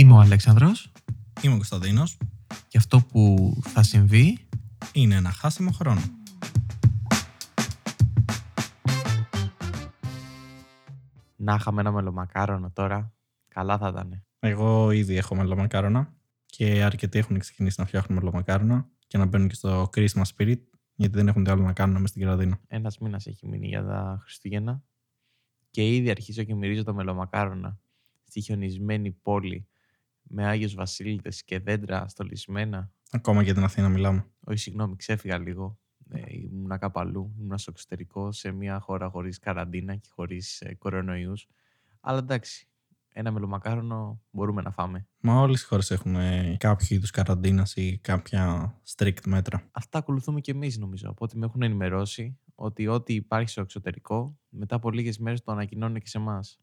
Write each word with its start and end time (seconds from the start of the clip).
Είμαι 0.00 0.12
ο 0.12 0.18
Αλέξανδρος 0.18 0.92
Είμαι 1.42 1.52
ο 1.52 1.56
Κωνσταντίνος. 1.56 2.18
και 2.68 2.78
αυτό 2.78 3.00
που 3.00 3.52
θα 3.66 3.82
συμβεί 3.82 4.38
Είναι 4.92 5.14
ένα 5.14 5.30
χάσιμο 5.30 5.70
χρόνο. 5.70 6.00
να 11.36 11.54
είχαμε 11.54 11.80
ένα 11.80 11.92
μελομακάρονο 11.92 12.70
τώρα. 12.70 13.14
Καλά 13.48 13.78
θα 13.78 13.88
ήταν. 13.88 14.24
Εγώ 14.38 14.90
ήδη 14.90 15.16
έχω 15.16 15.34
μελομακάρονα 15.34 16.14
και 16.46 16.82
αρκετοί 16.82 17.18
έχουν 17.18 17.38
ξεκινήσει 17.38 17.80
να 17.80 17.86
φτιάχνουν 17.86 18.18
μελομακάρονα 18.18 18.88
και 19.06 19.18
να 19.18 19.26
μπαίνουν 19.26 19.48
και 19.48 19.54
στο 19.54 19.88
Christmas 19.96 20.24
spirit 20.36 20.60
γιατί 20.94 21.14
δεν 21.16 21.28
έχουν 21.28 21.44
τι 21.44 21.50
άλλο 21.50 21.62
να 21.62 21.72
κάνουν 21.72 22.00
μες 22.00 22.10
στην 22.10 22.22
Κυραδίνα. 22.22 22.60
Ένας 22.66 22.98
μήνας 22.98 23.26
έχει 23.26 23.46
μείνει 23.48 23.66
για 23.66 23.84
τα 23.84 24.18
Χριστούγεννα 24.22 24.82
και 25.70 25.94
ήδη 25.94 26.10
αρχίζω 26.10 26.42
και 26.42 26.54
μυρίζω 26.54 26.82
τα 26.82 26.92
μελομακάρονα 26.92 27.78
στη 28.24 28.40
χιονισμένη 28.40 29.12
πόλη 29.12 29.69
με 30.32 30.46
Άγιος 30.46 30.74
Βασίλειδες 30.74 31.44
και 31.44 31.58
δέντρα 31.58 32.08
στολισμένα. 32.08 32.92
Ακόμα 33.10 33.42
για 33.42 33.54
την 33.54 33.62
Αθήνα 33.62 33.88
μιλάμε. 33.88 34.26
Όχι, 34.40 34.58
συγγνώμη, 34.58 34.96
ξέφυγα 34.96 35.38
λίγο. 35.38 35.78
Ε, 36.08 36.22
ήμουνα 36.28 36.78
κάπου 36.78 37.00
αλλού. 37.00 37.34
Ήμουνα 37.38 37.58
στο 37.58 37.70
εξωτερικό, 37.74 38.32
σε 38.32 38.50
μια 38.50 38.80
χώρα 38.80 39.08
χωρίς 39.08 39.38
καραντίνα 39.38 39.96
και 39.96 40.08
χωρίς 40.12 40.60
ε, 40.60 40.74
κορονοϊούς. 40.74 41.48
Αλλά 42.00 42.18
εντάξει, 42.18 42.68
ένα 43.12 43.30
μελομακάρονο 43.30 44.22
μπορούμε 44.30 44.62
να 44.62 44.70
φάμε. 44.70 45.06
Μα 45.20 45.40
όλες 45.40 45.62
οι 45.62 45.64
χώρες 45.64 45.90
έχουν 45.90 46.14
ε, 46.14 46.56
κάποιο 46.58 46.96
είδους 46.96 47.10
καραντίνας 47.10 47.76
ή 47.76 47.98
κάποια 47.98 48.74
strict 48.96 49.26
μέτρα. 49.26 49.68
Αυτά 49.70 49.98
ακολουθούμε 49.98 50.40
και 50.40 50.50
εμείς 50.50 50.78
νομίζω. 50.78 51.10
Από 51.10 51.24
ό,τι 51.24 51.38
με 51.38 51.46
έχουν 51.46 51.62
ενημερώσει 51.62 52.38
ότι 52.54 52.86
ό,τι 52.86 53.14
υπάρχει 53.14 53.48
στο 53.48 53.60
εξωτερικό, 53.60 54.38
μετά 54.48 54.76
από 54.76 54.90
λίγες 54.90 55.18
μέρες 55.18 55.42
το 55.42 55.52
ανακοινώνουν 55.52 56.00
και 56.00 56.08
σε 56.08 56.18
εμάς. 56.18 56.60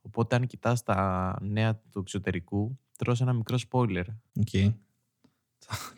Οπότε 0.00 0.36
αν 0.36 0.46
κοιτάς 0.46 0.82
τα 0.82 1.38
νέα 1.40 1.76
του 1.76 1.98
εξωτερικού, 1.98 2.78
τρως 2.96 3.20
ένα 3.20 3.32
μικρό 3.32 3.58
spoiler. 3.70 4.04
OK. 4.40 4.72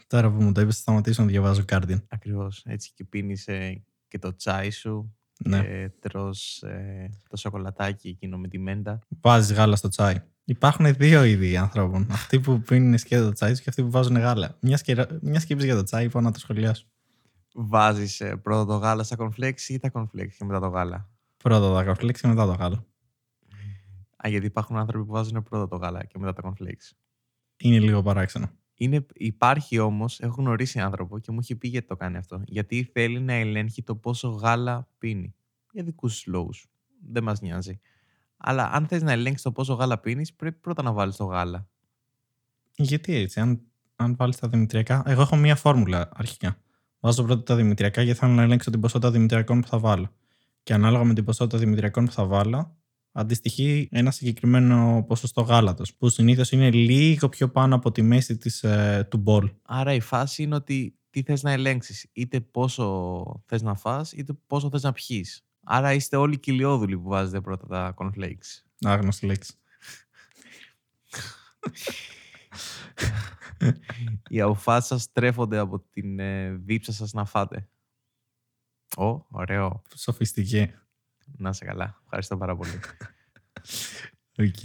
Τώρα 0.07 0.31
που 0.31 0.43
μου 0.43 0.53
το 0.53 0.61
είπες 0.61 0.75
θα 0.75 0.81
σταματήσω 0.81 1.23
να 1.23 1.29
διαβάζω 1.29 1.65
Guardian. 1.69 2.03
Ακριβώς. 2.09 2.63
Έτσι 2.67 2.93
και 2.95 3.05
πίνεις 3.05 3.47
ε, 3.47 3.83
και 4.09 4.19
το 4.19 4.35
τσάι 4.35 4.71
σου 4.71 5.17
Ναι. 5.45 5.61
και 5.61 5.91
τρως 6.01 6.63
ε, 6.63 7.11
το 7.29 7.37
σοκολατάκι 7.37 8.09
εκείνο 8.09 8.39
με 8.39 8.49
τη 8.49 8.59
μέντα. 8.59 8.99
Βάζεις 9.21 9.57
γάλα 9.57 9.77
στο 9.77 9.89
τσάι. 9.89 10.23
Υπάρχουν 10.45 10.95
δύο 10.95 11.25
είδη 11.25 11.57
ανθρώπων. 11.57 12.07
αυτοί 12.11 12.41
που 12.41 12.61
πίνουν 12.61 12.99
σκέτο 12.99 13.25
το 13.25 13.33
τσάι 13.33 13.51
τους 13.51 13.61
και 13.61 13.69
αυτοί 13.69 13.83
που 13.83 13.91
βάζουν 13.91 14.17
γάλα. 14.17 14.57
Μια, 14.61 14.77
σκερα... 14.77 15.07
μια 15.21 15.41
σκέψη 15.41 15.67
για 15.67 15.75
το 15.75 15.83
τσάι, 15.83 16.05
είπα 16.05 16.21
να 16.21 16.31
το 16.33 16.39
σχολιάσω. 16.39 16.87
Βάζεις 17.55 18.21
ε, 18.21 18.37
πρώτα 18.37 18.65
το 18.65 18.77
γάλα 18.77 19.03
στα 19.03 19.17
cornflakes 19.19 19.61
ή 19.69 19.79
τα 19.79 19.91
cornflakes 19.93 20.33
και 20.39 20.45
μετά 20.45 20.61
το 20.61 20.69
γάλα; 20.69 21.09
Πρώτα 21.37 21.75
τα 21.75 21.85
καφλέξ 21.85 22.21
και 22.21 22.27
μετά 22.27 22.47
το 22.47 22.53
γάλα. 22.53 22.85
Α, 24.25 24.29
γιατί 24.29 24.47
υπάρχουν 24.47 24.77
άνθρωποι 24.77 25.05
που 25.05 25.13
βάζουν 25.13 25.43
πρώτα 25.43 25.69
το 25.69 25.77
γάλα 25.77 26.05
και 26.05 26.19
μετά 26.19 26.33
τα 26.33 26.43
cornflakes. 26.49 26.97
Είναι 27.57 27.79
λίγο 27.79 28.03
παράξενο. 28.03 28.51
Είναι, 28.75 29.07
υπάρχει 29.15 29.79
όμως, 29.79 30.21
έχω 30.21 30.35
γνωρίσει 30.43 30.81
άνθρωπο 30.81 31.19
και 31.19 31.33
μου 31.33 31.39
έχει 31.41 31.57
πει 31.57 31.69
γιατί 31.69 31.87
το 31.87 31.97
κάνει 31.97 32.17
αυτό. 32.17 32.43
Γιατί 32.47 32.91
θέλει 32.93 33.21
να 33.21 33.33
ελέγχει 33.33 33.83
το 33.83 33.97
πόσο 33.97 34.29
γάλα 34.29 34.89
πίνει. 34.99 35.35
Για 35.73 35.83
δικούς 35.83 36.13
τους 36.13 36.27
λόγους. 36.27 36.67
Δεν 37.09 37.23
μας 37.23 37.41
νοιάζει. 37.41 37.81
Αλλά 38.37 38.71
αν 38.73 38.87
θες 38.87 39.03
να 39.03 39.13
ελέγξεις 39.13 39.43
το 39.43 39.53
πόσο 39.53 39.75
γάλα 39.75 39.99
πίνεις, 39.99 40.35
πρέπει 40.35 40.57
πρώτα 40.61 40.83
να 40.83 40.93
βάλεις 40.93 41.17
το 41.17 41.25
γάλα. 41.25 41.69
Γιατί 42.77 43.15
έτσι, 43.15 43.41
αν, 43.41 43.61
αν 43.97 44.17
βάλεις 44.17 44.37
τα 44.37 44.49
δημητριακά. 44.49 45.03
Εγώ 45.07 45.21
έχω 45.21 45.37
μία 45.37 45.57
φόρμουλα 45.57 46.09
αρχικά. 46.13 46.57
Βάζω 47.01 47.25
πρώτα 47.25 47.43
τα 47.43 47.57
δημητριακά 47.57 48.03
γιατί 48.03 48.19
θέλω 48.19 48.33
να 48.33 48.43
ελέγξω 48.43 48.71
την 48.71 48.81
ποσότητα 48.81 49.11
δημητριακών 49.11 49.61
που 49.61 49.67
θα 49.67 49.79
βάλω. 49.79 50.11
Και 50.63 50.75
ανάλογα 50.75 51.05
με 51.05 51.15
την 51.15 51.25
ποσότητα 51.25 51.59
δημητριακών 51.59 52.05
που 52.05 52.13
θα 52.13 52.25
βάλω, 52.27 52.78
αντιστοιχεί 53.13 53.89
ένα 53.91 54.11
συγκεκριμένο 54.11 55.05
ποσοστό 55.07 55.41
γάλατος. 55.41 55.95
Που 55.95 56.09
συνήθως 56.09 56.53
είναι 56.53 56.71
λίγο 56.71 57.29
πιο 57.29 57.49
πάνω 57.49 57.75
από 57.75 57.93
τη 57.93 58.03
μέση 58.03 58.37
της, 58.37 58.63
ε, 58.63 59.07
του 59.11 59.17
μπολ. 59.17 59.53
Άρα 59.63 59.93
η 59.95 60.01
φάση 60.01 60.43
είναι 60.43 60.55
ότι 60.55 60.99
τι 61.11 61.23
θες 61.23 61.43
να 61.43 61.53
ελέγξεις. 61.53 62.07
Είτε 62.13 62.41
πόσο 62.41 63.43
θες 63.47 63.63
να 63.63 63.75
φας, 63.75 64.13
είτε 64.13 64.33
πόσο 64.47 64.71
θες 64.71 64.83
να 64.83 64.93
πιει. 64.93 65.27
Άρα 65.65 65.93
είστε 65.93 66.17
όλοι 66.17 66.39
κοιλιόδουλοι 66.39 66.99
που 66.99 67.09
βάζετε 67.09 67.41
πρώτα 67.41 67.67
τα 67.67 67.95
cornflakes. 67.97 68.63
Άγνωστη 68.81 69.27
λέξη. 69.27 69.53
Οι 74.29 74.41
αποφάσεις 74.41 74.87
σας 74.87 75.13
τρέφονται 75.13 75.59
από 75.59 75.81
την 75.81 76.19
ε, 76.19 76.51
δίψα 76.51 76.93
σας 76.93 77.13
να 77.13 77.25
φάτε. 77.25 77.69
Ω, 78.97 79.27
ωραίο. 79.31 79.83
Σοφιστική. 79.95 80.71
Να 81.37 81.53
'σαι 81.53 81.65
καλά. 81.65 82.01
Ευχαριστώ 82.05 82.37
πάρα 82.37 82.57
πολύ. 82.57 82.71
Οκ. 84.49 84.65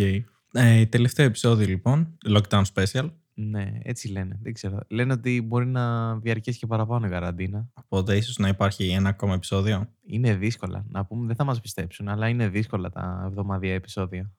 Ε, 0.55 0.85
τελευταίο 0.85 1.25
επεισόδιο 1.25 1.67
λοιπόν, 1.67 2.17
lockdown 2.27 2.63
special. 2.73 3.09
ναι, 3.33 3.79
έτσι 3.83 4.07
λένε. 4.07 4.39
Δεν 4.41 4.53
ξέρω. 4.53 4.79
Λένε 4.87 5.13
ότι 5.13 5.41
μπορεί 5.41 5.65
να 5.65 6.15
διαρκέσει 6.17 6.59
και 6.59 6.67
παραπάνω 6.67 7.07
η 7.07 7.09
καραντίνα. 7.09 7.69
Οπότε 7.73 8.15
ίσως 8.15 8.37
να 8.37 8.47
υπάρχει 8.47 8.89
ένα 8.89 9.09
ακόμα 9.09 9.33
επεισόδιο. 9.33 9.89
Είναι 10.05 10.35
δύσκολα. 10.35 10.85
Να 10.89 11.05
πούμε, 11.05 11.27
δεν 11.27 11.35
θα 11.35 11.43
μας 11.43 11.59
πιστέψουν, 11.61 12.07
αλλά 12.07 12.27
είναι 12.27 12.47
δύσκολα 12.49 12.89
τα 12.89 13.23
εβδομαδιαία 13.25 13.73
επεισόδια. 13.73 14.31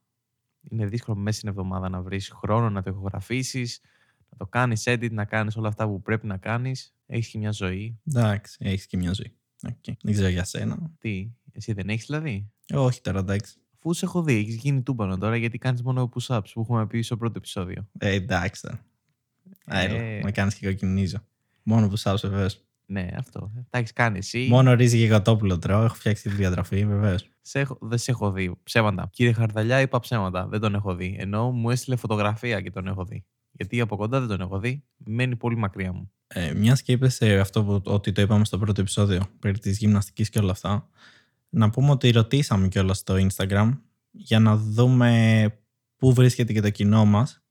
Είναι 0.63 0.87
δύσκολο 0.87 1.17
μέσα 1.17 1.37
στην 1.37 1.49
εβδομάδα 1.49 1.89
να 1.89 2.03
βρεις 2.03 2.31
χρόνο 2.35 2.71
να 2.71 2.83
το 2.83 2.91
ηχογραφήσεις, 2.91 3.81
να 4.31 4.37
το 4.37 4.47
κάνεις 4.47 4.83
edit, 4.87 5.11
να 5.11 5.25
κάνεις 5.25 5.57
όλα 5.57 5.69
αυτά 5.69 5.87
που 5.87 6.03
πρέπει 6.03 6.27
να 6.27 6.37
κάνεις. 6.37 6.95
Έχεις 7.07 7.29
και 7.29 7.39
μια 7.39 7.51
ζωή. 7.51 7.99
Εντάξει, 8.07 8.57
έχεις 8.61 8.87
και 8.87 8.97
μια 8.97 9.13
ζωή. 9.13 9.37
Οκ. 9.69 9.97
Δεν 10.03 10.13
ξέρω 10.13 10.29
για 10.29 10.45
σένα. 10.45 10.91
Τι, 10.99 11.31
εσύ 11.55 11.73
δεν 11.73 11.89
έχεις 11.89 12.07
δηλαδή; 12.07 12.51
Όχι 12.73 13.01
τώρα, 13.01 13.19
εντάξει. 13.19 13.55
Αφού 13.79 13.93
σε 13.93 14.05
έχω 14.05 14.23
δει, 14.23 14.35
έχεις 14.35 14.55
γίνει 14.55 14.83
τούμπανο 14.83 15.19
τώρα 15.19 15.37
γιατί 15.37 15.59
κάνεις 15.59 15.83
μόνο 15.83 16.09
push-ups 16.15 16.51
που 16.53 16.61
έχουμε 16.61 16.87
πει 16.87 17.03
στο 17.03 17.17
πρώτο 17.17 17.35
επεισόδιο. 17.37 17.89
Ε, 17.99 18.13
εντάξει 18.13 18.63
τώρα. 18.63 18.85
Έλα, 19.67 19.95
Ε. 19.95 20.21
με 20.23 20.31
κάνεις 20.31 20.55
και 20.55 20.67
κοκκινίζω. 20.67 21.19
Μόνο 21.63 21.89
push-ups, 21.89 22.29
βεβαίως. 22.29 22.61
Ναι, 22.87 23.09
αυτό. 23.17 23.53
Τα 23.71 23.79
έχεις 23.79 23.93
κάνει 23.93 24.19
εσύ. 24.19 24.47
Μόνο 24.51 24.75
ρύζι 24.75 24.99
και 24.99 25.07
κοτόπουλο 25.07 25.59
τρώω. 25.59 25.85
Έχω 25.85 25.95
φτιάξει 25.95 26.23
τη 26.23 26.29
διατροφή, 26.29 26.87
βεβαίως. 26.87 27.29
Σε 27.43 27.59
έχω, 27.61 27.79
δεν 27.81 27.99
σε 27.99 28.11
έχω 28.11 28.31
δει. 28.33 28.55
Ψέματα. 28.63 29.09
Κύριε 29.13 29.33
Χαρδαλιά, 29.33 29.81
είπα 29.81 30.01
ψέματα. 30.01 30.47
Δεν 30.47 30.61
τον 30.61 30.75
έχω 30.75 30.95
δει. 30.95 31.17
Ενώ 31.19 31.51
μου 31.51 31.71
έστειλε 31.71 31.97
φωτογραφία 31.97 32.61
και 32.61 32.71
τον 32.71 32.87
έχω 32.87 33.05
δει. 33.05 33.25
Γιατί 33.53 33.81
από 33.81 33.97
κοντά 33.97 34.19
δεν 34.21 34.29
τον 34.29 34.41
έχω 34.41 34.59
δει. 34.59 34.85
Μένει 34.97 35.37
πολύ 35.37 35.57
μακριά 35.57 35.93
μου. 35.93 36.11
Ε, 36.27 36.55
Μιας 36.55 36.83
και 36.83 36.93
είπες 36.93 37.21
ε, 37.21 37.39
αυτό 37.39 37.65
που, 37.65 37.81
ότι 37.85 38.13
το 38.13 38.23
είπαμε 38.23 38.45
στο 38.45 38.59
πρώτο 38.59 38.81
επεισόδιο 38.81 39.23
περί 39.39 39.59
της 39.59 39.79
γυμναστικής 39.79 40.29
και 40.29 40.39
όλα 40.39 40.51
αυτά. 40.51 40.89
Να 41.57 41.71
πούμε 41.71 41.91
ότι 41.91 42.11
ρωτήσαμε 42.11 42.69
κιόλας 42.69 42.99
στο 42.99 43.15
Instagram 43.15 43.79
για 44.11 44.39
να 44.39 44.57
δούμε 44.57 45.59
πού 45.97 46.15
βρίσκεται 46.15 46.53
και 46.53 46.61
το 46.61 46.71
κοινό 46.71 47.05
μας. 47.05 47.43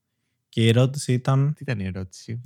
Και 0.49 0.63
η 0.63 0.67
ερώτηση 0.67 1.13
ήταν. 1.13 1.53
Τι 1.53 1.63
ήταν 1.63 1.79
η 1.79 1.85
ερώτηση; 1.85 2.41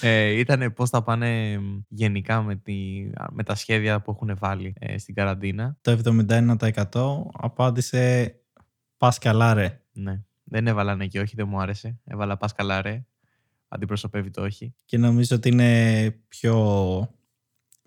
ε, 0.00 0.26
ήταν 0.26 0.72
πώς 0.72 0.90
θα 0.90 1.02
πάνε 1.02 1.60
γενικά 1.88 2.42
με, 2.42 2.56
τη, 2.56 3.06
με 3.30 3.42
τα 3.42 3.54
σχέδια 3.54 4.00
που 4.00 4.10
έχουν 4.10 4.36
βάλει 4.38 4.74
ε, 4.78 4.98
στην 4.98 5.14
καραντίνα. 5.14 5.76
Το 5.80 6.00
71% 6.04 7.30
απάντησε 7.32 8.34
πας 8.96 9.18
καλά, 9.18 9.54
ρε. 9.54 9.80
Ναι. 9.92 10.22
Δεν 10.44 10.66
έβαλα 10.66 10.96
ναι 10.96 11.06
και 11.06 11.20
όχι, 11.20 11.36
δεν 11.36 11.48
μου 11.48 11.60
άρεσε. 11.60 11.98
Έβαλα 12.04 12.36
πας 12.36 12.52
καλά 12.52 12.82
ρε. 12.82 13.04
Αντιπροσωπεύει 13.68 14.30
το 14.30 14.42
όχι. 14.42 14.74
Και 14.84 14.98
νομίζω 14.98 15.36
ότι 15.36 15.48
είναι 15.48 16.10
πιο, 16.28 16.56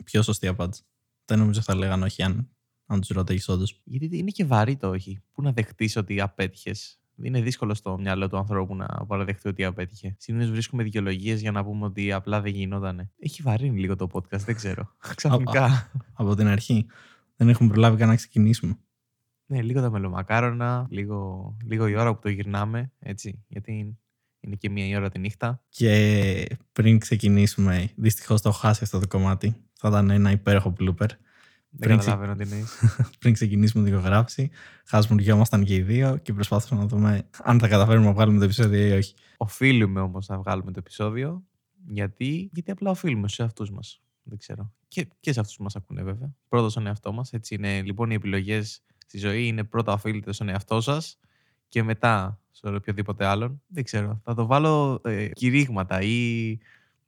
πιο 0.03 0.21
σωστή 0.21 0.47
απάντηση. 0.47 0.83
Δεν 1.25 1.39
νομίζω 1.39 1.61
θα 1.61 1.75
λέγανε 1.75 2.05
όχι 2.05 2.23
αν, 2.23 2.49
αν 2.85 2.99
τους 2.99 3.09
ρωτήσει 3.09 3.51
όντως. 3.51 3.81
Γιατί 3.83 4.17
είναι 4.17 4.31
και 4.31 4.45
βαρύ 4.45 4.75
το 4.75 4.89
όχι. 4.89 5.21
Πού 5.31 5.41
να 5.41 5.51
δεχτείς 5.51 5.95
ότι 5.95 6.21
απέτυχες. 6.21 6.99
Είναι 7.23 7.41
δύσκολο 7.41 7.73
στο 7.73 7.97
μυαλό 7.97 8.29
του 8.29 8.37
ανθρώπου 8.37 8.75
να 8.75 8.85
παραδεχτεί 8.85 9.47
ότι 9.47 9.63
απέτυχε. 9.63 10.15
Συνήθως 10.19 10.51
βρίσκουμε 10.51 10.83
δικαιολογίες 10.83 11.41
για 11.41 11.51
να 11.51 11.63
πούμε 11.63 11.85
ότι 11.85 12.11
απλά 12.11 12.41
δεν 12.41 12.53
γινότανε. 12.53 13.11
Έχει 13.19 13.41
βαρύνει 13.41 13.79
λίγο 13.79 13.95
το 13.95 14.09
podcast, 14.11 14.39
δεν 14.39 14.55
ξέρω. 14.55 14.95
Ξαφνικά. 15.15 15.91
Από 16.13 16.35
την 16.35 16.47
αρχή. 16.47 16.85
Δεν 17.35 17.49
έχουμε 17.49 17.69
προλάβει 17.69 17.97
καν 17.97 18.07
να 18.07 18.15
ξεκινήσουμε. 18.15 18.77
ναι, 19.45 19.61
λίγο 19.61 19.81
τα 19.81 19.89
μελομακάρονα, 19.89 20.87
λίγο, 20.89 21.57
λίγο 21.65 21.87
η 21.87 21.95
ώρα 21.95 22.13
που 22.13 22.19
το 22.21 22.29
γυρνάμε, 22.29 22.91
έτσι. 22.99 23.43
Γιατί 23.47 23.97
είναι 24.39 24.55
και 24.55 24.69
μία 24.69 24.87
η 24.87 24.95
ώρα 24.95 25.09
τη 25.09 25.19
νύχτα. 25.19 25.63
Και 25.69 26.45
πριν 26.71 26.99
ξεκινήσουμε, 26.99 27.89
δυστυχώς 27.95 28.41
το 28.41 28.49
έχω 28.49 28.57
χάσει 28.57 28.83
αυτό 28.83 28.99
το 28.99 29.07
κομμάτι. 29.07 29.64
Θα 29.77 29.87
ήταν 29.87 30.09
ένα 30.09 30.31
υπέροχο 30.31 30.73
blooper. 30.79 31.07
Δεν 31.77 31.87
Πριν 31.87 31.97
ξε- 31.97 32.13
καταλαβαίνω 32.13 32.35
τι 32.35 32.51
εννοείς. 32.51 32.79
πριν 33.19 33.33
ξεκινήσουμε 33.33 33.83
την 33.83 33.93
ηχογράφηση, 33.93 34.49
χασμουριόμασταν 34.85 35.63
και 35.63 35.75
οι 35.75 35.81
δύο 35.81 36.17
και 36.17 36.33
προσπάθησαμε 36.33 36.81
να 36.81 36.87
δούμε 36.87 37.27
αν 37.43 37.59
θα 37.59 37.67
καταφέρουμε 37.67 38.05
να 38.05 38.13
βγάλουμε 38.13 38.37
το 38.37 38.43
επεισόδιο 38.43 38.87
ή 38.87 38.91
όχι. 38.91 39.13
Οφείλουμε 39.37 39.99
όμως 39.99 40.27
να 40.27 40.37
βγάλουμε 40.37 40.71
το 40.71 40.79
επεισόδιο. 40.79 41.43
Γιατί, 41.87 42.49
γιατί 42.53 42.71
απλά 42.71 42.89
οφείλουμε 42.91 43.27
σε 43.27 43.43
αυτούς 43.43 43.71
μας. 43.71 44.01
Δεν 44.23 44.37
ξέρω. 44.37 44.71
Και, 44.87 45.07
και 45.19 45.33
σε 45.33 45.39
αυτούς 45.39 45.55
που 45.55 45.63
μας 45.63 45.75
ακούνε, 45.75 46.03
βέβαια. 46.03 46.33
Πρώτα 46.47 46.69
στον 46.69 46.87
εαυτό 46.87 47.11
μας. 47.11 47.33
Έτσι 47.33 47.55
είναι. 47.55 47.81
Λοιπόν, 47.81 48.11
οι 48.11 48.13
επιλογές 48.13 48.83
στη 49.07 49.17
ζωή 49.17 49.47
είναι 49.47 49.63
πρώτα 49.63 49.93
οφείλετε 49.93 50.33
στον 50.33 50.49
εαυτό 50.49 50.81
σας 50.81 51.19
και 51.67 51.83
μετά 51.83 52.39
σε 52.51 52.67
οποιοδήποτε 52.67 53.25
άλλον. 53.25 53.61
Δεν 53.67 53.83
ξέρω. 53.83 54.21
Θα 54.23 54.33
το 54.33 54.45
βάλω 54.45 55.01
ε, 55.03 55.27
κηρύγματα 55.27 56.01
ή 56.01 56.57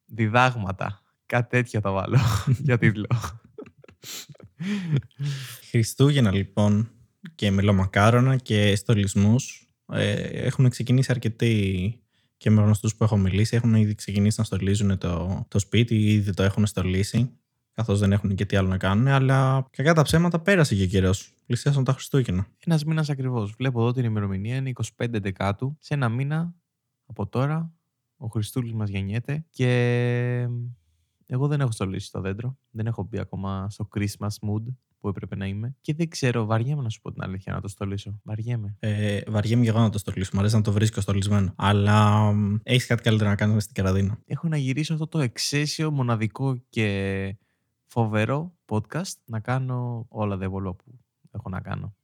διδάγματα. 0.06 1.02
Κάτι 1.28 1.50
τέτοιο 1.50 1.80
θα 1.80 1.92
βάλω 1.92 2.20
για 2.66 2.78
τίτλο. 2.78 3.08
Χριστούγεννα 5.70 6.32
λοιπόν 6.32 6.90
και 7.36 7.52
μελομακάρονα 7.52 8.36
και 8.36 8.76
στολισμούς 8.76 9.62
Ε, 9.92 10.12
έχουν 10.22 10.70
ξεκινήσει 10.70 11.12
αρκετοί 11.12 11.96
και 12.38 12.50
με 12.50 12.62
γνωστούς 12.62 12.96
που 12.96 13.04
έχω 13.04 13.18
μιλήσει. 13.18 13.56
Έχουν 13.56 13.76
ήδη 13.76 13.96
ξεκινήσει 13.96 14.36
να 14.40 14.46
στολίζουν 14.46 14.98
το, 14.98 15.46
το 15.48 15.60
σπίτι, 15.60 15.96
ήδη 15.96 16.34
το 16.34 16.44
έχουν 16.44 16.66
στολίσει. 16.66 17.32
Καθώς 17.72 18.00
δεν 18.00 18.12
έχουν 18.12 18.36
και 18.36 18.46
τι 18.46 18.56
άλλο 18.56 18.68
να 18.68 18.78
κάνουν. 18.78 19.08
Αλλά 19.08 19.68
κακά 19.70 19.94
τα 19.94 20.02
ψέματα 20.02 20.40
πέρασε 20.40 20.76
και 20.76 20.84
ο 20.84 20.86
καιρός. 20.86 21.34
Πλησιάσαν 21.46 21.84
τα 21.84 21.94
Χριστούγεννα. 21.94 22.48
Ένας 22.66 22.84
μήνας 22.84 23.10
ακριβώς. 23.10 23.54
Βλέπω 23.58 23.82
εδώ 23.82 23.92
την 23.92 24.04
ημερομηνία 24.04 24.56
είναι 24.56 24.72
25 24.98 25.08
Δεκάτου. 25.10 25.78
Σε 25.80 25.94
ένα 25.94 26.10
μήνα 26.10 26.56
από 27.06 27.28
τώρα 27.28 27.72
ο 28.18 28.28
Χριστούλης 28.28 28.74
μας 28.74 28.90
γεννιέται 28.90 29.46
και 29.50 30.48
εγώ 31.30 31.48
δεν 31.48 31.62
έχω 31.62 31.72
στολίσει 31.72 32.12
το 32.12 32.22
δέντρο. 32.22 32.58
Δεν 32.70 32.88
έχω 32.88 33.04
μπει 33.04 33.20
ακόμα 33.20 33.70
στο 33.70 33.88
Christmas 33.96 34.50
mood 34.50 34.64
που 35.00 35.08
έπρεπε 35.08 35.36
να 35.36 35.46
είμαι. 35.46 35.76
Και 35.82 35.94
δεν 35.94 36.10
ξέρω, 36.10 36.46
βαριέμαι 36.46 36.82
να 36.82 36.90
σου 36.90 37.02
πω 37.02 37.12
την 37.12 37.24
αλήθεια 37.24 37.54
να 37.54 37.62
το 37.62 37.68
στολίσω. 37.68 38.20
Βαριέμαι. 38.24 38.76
Ε, 38.80 39.20
βαριέμαι 39.28 39.64
και 39.64 39.70
εγώ 39.70 39.80
να 39.80 39.90
το 39.90 39.98
στολίσω. 39.98 40.30
Μου 40.34 40.40
αρέσει 40.40 40.56
να 40.56 40.62
το 40.62 40.72
βρίσκω 40.72 41.02
στολισμένο. 41.02 41.54
Αλλά 41.56 42.32
έχεις 42.64 42.86
κάτι 42.86 43.04
καλύτερο 43.04 43.30
να 43.30 43.36
κάνεις 43.36 43.64
στην 43.64 43.76
καραδίνα. 43.76 44.20
Έχω 44.26 44.48
να 44.48 44.58
γυρίσω 44.58 44.94
αυτό 44.94 45.08
το 45.08 45.20
εξαίσιο, 45.20 45.92
μοναδικό 45.92 46.62
και 46.70 47.38
φοβερό 47.86 48.54
podcast 48.66 49.14
να 49.26 49.40
κάνω 49.40 50.06
όλα 50.10 50.38
τα 50.38 50.46
υπόλοιπα 50.46 50.74
που 50.76 51.00
έχω 51.32 51.50
να 51.50 51.62
κάνω. 51.62 51.96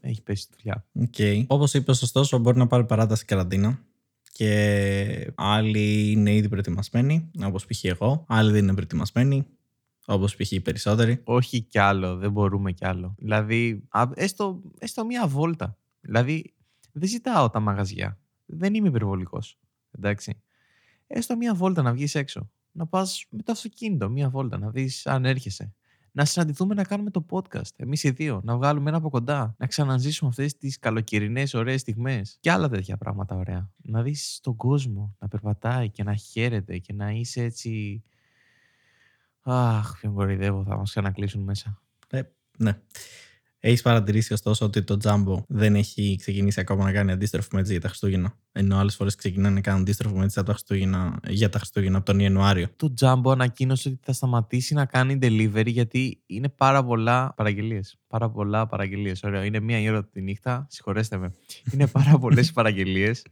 Έχει 0.00 0.22
πέσει 0.22 0.48
τη 0.48 0.54
δουλειά. 0.56 0.86
Okay. 1.00 1.44
Όπως 1.46 1.74
είπες, 1.74 2.02
ωστόσο, 2.02 2.38
μπορεί 2.38 2.58
να 2.58 2.66
πάρει 2.66 2.84
παράταση 2.84 3.24
καραντίνα 3.24 3.78
και 4.36 5.32
άλλοι 5.34 6.10
είναι 6.10 6.34
ήδη 6.34 6.48
προετοιμασμένοι, 6.48 7.30
όπως 7.44 7.66
π.χ. 7.66 7.84
εγώ, 7.84 8.24
άλλοι 8.28 8.52
δεν 8.52 8.62
είναι 8.62 8.72
προετοιμασμένοι, 8.72 9.46
όπως 10.06 10.36
π.χ. 10.36 10.52
οι 10.52 10.60
περισσότεροι. 10.60 11.20
Όχι 11.24 11.60
κι 11.60 11.78
άλλο, 11.78 12.16
δεν 12.16 12.32
μπορούμε 12.32 12.72
κι 12.72 12.84
άλλο. 12.84 13.14
Δηλαδή, 13.18 13.88
έστω, 14.14 14.62
έστω 14.78 15.04
μία 15.04 15.26
βόλτα. 15.26 15.78
Δηλαδή, 16.00 16.54
δεν 16.92 17.08
ζητάω 17.08 17.50
τα 17.50 17.60
μαγαζιά. 17.60 18.18
Δεν 18.46 18.74
είμαι 18.74 18.88
υπερβολικός. 18.88 19.58
Εντάξει. 19.90 20.42
Έστω 21.06 21.36
μία 21.36 21.54
βόλτα 21.54 21.82
να 21.82 21.92
βγεις 21.92 22.14
έξω. 22.14 22.50
Να 22.72 22.86
πας 22.86 23.26
με 23.30 23.42
το 23.42 23.52
αυτοκίνητο, 23.52 24.08
μία 24.08 24.30
βόλτα, 24.30 24.58
να 24.58 24.70
δεις 24.70 25.06
αν 25.06 25.24
έρχεσαι 25.24 25.74
να 26.16 26.24
συναντηθούμε 26.24 26.74
να 26.74 26.84
κάνουμε 26.84 27.10
το 27.10 27.26
podcast. 27.30 27.70
Εμείς 27.76 28.04
οι 28.04 28.10
δύο. 28.10 28.40
Να 28.44 28.56
βγάλουμε 28.56 28.88
ένα 28.88 28.98
από 28.98 29.10
κοντά. 29.10 29.54
Να 29.58 29.66
ξαναζήσουμε 29.66 30.30
αυτές 30.30 30.56
τις 30.56 30.78
καλοκαιρινές 30.78 31.54
ωραίες 31.54 31.80
στιγμές. 31.80 32.36
Και 32.40 32.50
άλλα 32.50 32.68
τέτοια 32.68 32.96
πράγματα 32.96 33.36
ωραία. 33.36 33.70
Να 33.76 34.02
δεις 34.02 34.40
τον 34.42 34.56
κόσμο 34.56 35.16
να 35.18 35.28
περπατάει 35.28 35.90
και 35.90 36.02
να 36.02 36.14
χαίρεται 36.14 36.78
και 36.78 36.92
να 36.92 37.10
είσαι 37.10 37.42
έτσι. 37.42 38.02
Αχ, 39.40 39.98
ποιον 40.00 40.14
κορυδεύω, 40.14 40.64
θα 40.64 40.76
μας 40.76 40.90
ξανακλείσουν 40.90 41.42
μέσα. 41.42 41.82
Ε, 42.08 42.22
ναι. 42.58 42.80
Έχεις 43.60 43.82
παρατηρήσει 43.82 44.32
ωστόσο 44.32 44.64
ότι 44.64 44.82
το 44.82 44.96
Jumbo 45.02 45.44
δεν 45.48 45.74
έχει 45.74 46.16
ξεκινήσει 46.20 46.60
ακόμα 46.60 46.84
να 46.84 46.92
κάνει 46.92 47.12
αντίστροφο 47.12 47.48
μέτζι 47.52 47.72
για 47.72 47.80
τα 47.80 47.88
Χριστούγεννα. 47.88 48.38
Ενώ 48.52 48.78
άλλες 48.78 48.94
φορές 48.94 49.14
ξεκινάνε 49.14 49.54
να 49.54 49.60
κάνουν 49.60 49.80
αντίστροφο 49.80 50.16
μέτζι 50.16 50.40
για 51.28 51.48
τα 51.48 51.58
Χριστούγεννα 51.58 51.96
από 51.96 52.06
τον 52.06 52.18
Ιανουάριο; 52.18 52.68
Το 52.76 52.94
Jumbo 53.00 53.30
ανακοίνωσε 53.30 53.88
ότι 53.88 53.98
θα 54.02 54.12
σταματήσει 54.12 54.74
να 54.74 54.84
κάνει 54.84 55.18
delivery 55.22 55.66
γιατί 55.66 56.22
είναι 56.26 56.48
πάρα 56.48 56.84
πολλά 56.84 57.34
παραγγελίες. 57.36 57.98
Πάρα 58.06 58.30
πολλά 58.30 58.66
παραγγελίες. 58.66 59.22
Ωραία. 59.22 59.44
Είναι 59.44 59.60
μία 59.60 59.80
η 59.80 59.88
ώρα 59.88 60.04
τη 60.04 60.20
νύχτα. 60.20 60.66
Συγχωρέστε 60.70 61.16
με. 61.16 61.32
Είναι 61.72 61.86
πάρα 61.86 62.18
πολλές 62.22 62.52
παραγγελίες. 62.52 63.22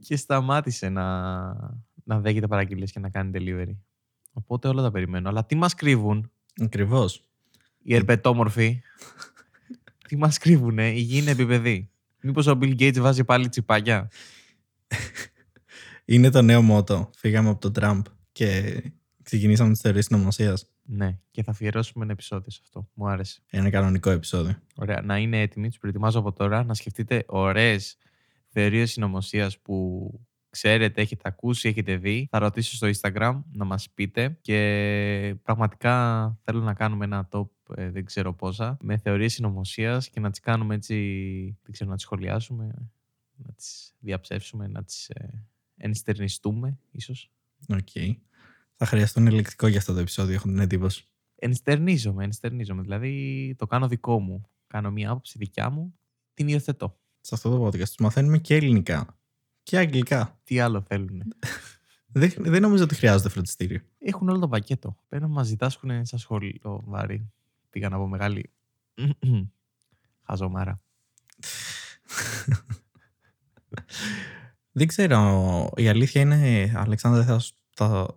και 0.00 0.16
σταμάτησε 0.16 0.88
να, 0.88 1.04
να 2.04 2.20
δέχεται 2.20 2.46
παραγγελίες 2.46 2.92
και 2.92 3.00
να 3.00 3.08
κάνει 3.08 3.30
delivery. 3.34 3.76
Οπότε 4.32 4.68
όλα 4.68 4.82
τα 4.82 4.90
περιμένω. 4.90 5.28
Αλλά 5.28 5.46
τι 5.46 5.54
μας 5.54 5.74
κρύβουν; 5.74 6.30
Ακριβώς. 6.60 7.24
Οι 7.82 7.94
ερπετόμορφοι. 7.94 8.82
Τι 10.08 10.16
μας 10.16 10.38
κρύβουνε, 10.38 10.90
η 10.90 11.00
γη 11.00 11.18
είναι 11.18 11.30
επιπεδή. 11.30 11.90
Μήπως 12.20 12.46
ο 12.46 12.58
Bill 12.60 12.80
Gates 12.80 12.98
βάζει 12.98 13.24
πάλι 13.24 13.48
τσιπάκια; 13.48 14.10
είναι 16.04 16.30
το 16.30 16.42
νέο 16.42 16.62
μότο. 16.62 17.10
Φύγαμε 17.16 17.48
από 17.48 17.60
τον 17.60 17.72
Τραμπ 17.72 18.04
και 18.32 18.82
ξεκινήσαμε 19.22 19.72
τις 19.72 19.80
θεωρίες 19.80 20.04
συνωμοσία. 20.04 20.58
Ναι, 20.82 21.18
και 21.30 21.42
θα 21.42 21.50
αφιερώσουμε 21.50 22.04
ένα 22.04 22.12
επεισόδιο 22.12 22.50
σε 22.50 22.60
αυτό. 22.62 22.88
Μου 22.94 23.08
άρεσε. 23.08 23.42
Ένα 23.50 23.70
κανονικό 23.70 24.10
επεισόδιο. 24.10 24.62
Ωραία. 24.74 25.00
Να 25.02 25.18
είναι 25.18 25.40
έτοιμοι, 25.40 25.68
τους 25.68 25.78
προετοιμάζω 25.78 26.18
από 26.18 26.32
τώρα 26.32 26.64
να 26.64 26.74
σκεφτείτε 26.74 27.24
ωραίες 27.26 27.96
θεωρίες 28.48 28.90
συνωμοσίας 28.90 29.52
που 29.62 30.10
ξέρετε, 30.50 31.00
έχετε 31.00 31.22
ακούσει, 31.24 31.68
έχετε 31.68 31.96
δει. 31.96 32.28
Θα 32.30 32.38
ρωτήσω 32.38 32.74
στο 32.74 32.88
Instagram 32.94 33.42
να 33.52 33.64
μας 33.64 33.90
πείτε 33.90 34.38
και 34.40 35.36
πραγματικά 35.42 36.26
θέλω 36.42 36.60
να 36.60 36.74
κάνουμε 36.74 37.04
ένα 37.04 37.28
top, 37.30 37.48
ε, 37.76 37.90
δεν 37.90 38.04
ξέρω 38.04 38.34
πόσα, 38.34 38.76
με 38.80 38.96
θεωρίες 38.96 39.32
συνωμοσίας 39.32 40.08
και 40.10 40.20
να 40.20 40.30
τις 40.30 40.40
κάνουμε 40.40 40.74
έτσι, 40.74 40.94
δεν 41.62 41.72
ξέρω, 41.72 41.90
να 41.90 41.96
τις 41.96 42.04
σχολιάσουμε, 42.04 42.74
να 43.36 43.52
τις 43.52 43.94
διαψεύσουμε, 43.98 44.66
να 44.66 44.84
τις 44.84 45.08
ε, 45.08 45.46
ενστερνιστούμε 45.76 46.78
ίσως. 46.90 47.30
OK. 47.68 47.78
Okay. 47.94 48.16
Θα 48.76 48.86
χρειαστούν 48.86 49.26
λεξικό 49.26 49.66
για 49.66 49.78
αυτό 49.78 49.92
το 49.92 49.98
επεισόδιο, 49.98 50.34
έχω 50.34 50.48
την 50.48 50.58
εντύπωση. 50.58 51.04
Ενστερνίζομαι, 51.34 52.24
ενστερνίζομαι. 52.24 52.82
Δηλαδή 52.82 53.54
το 53.58 53.66
κάνω 53.66 53.88
δικό 53.88 54.20
μου. 54.20 54.48
Κάνω 54.66 54.90
μια 54.90 55.10
άποψη 55.10 55.38
δικιά 55.38 55.70
μου, 55.70 55.98
την 56.34 56.48
υιοθετώ. 56.48 57.00
Σε 57.20 57.34
αυτό 57.34 57.50
το 57.50 57.66
podcast 57.66 57.94
μαθαίνουμε 57.98 58.38
και 58.38 58.54
ελληνικά. 58.54 59.19
Και 59.70 59.78
αγγλικά. 59.78 60.40
Τι 60.44 60.60
άλλο 60.60 60.80
θέλουν. 60.88 61.22
δεν, 62.06 62.32
δεν 62.36 62.62
νομίζω 62.62 62.84
ότι 62.84 62.94
χρειάζεται 62.94 63.28
φροντιστήριο. 63.28 63.80
Έχουν 63.98 64.28
όλο 64.28 64.38
το 64.38 64.48
πακέτο. 64.48 64.96
Πρέπει 65.08 65.24
να 65.24 65.30
μας 65.30 65.46
ζητάσουν 65.46 66.06
σαν 66.06 66.18
σχολείο 66.18 66.82
βάρη. 66.84 67.32
Πήγα 67.70 67.88
να 67.88 67.96
πω 67.96 68.06
μεγάλη. 68.06 68.50
Χαζομάρα. 70.26 70.80
δεν 74.72 74.86
ξέρω. 74.86 75.70
Η 75.76 75.88
αλήθεια 75.88 76.20
είναι, 76.20 76.72
Αλεξάνδρα, 76.76 77.24
θα, 77.24 77.40
θα, 77.70 78.12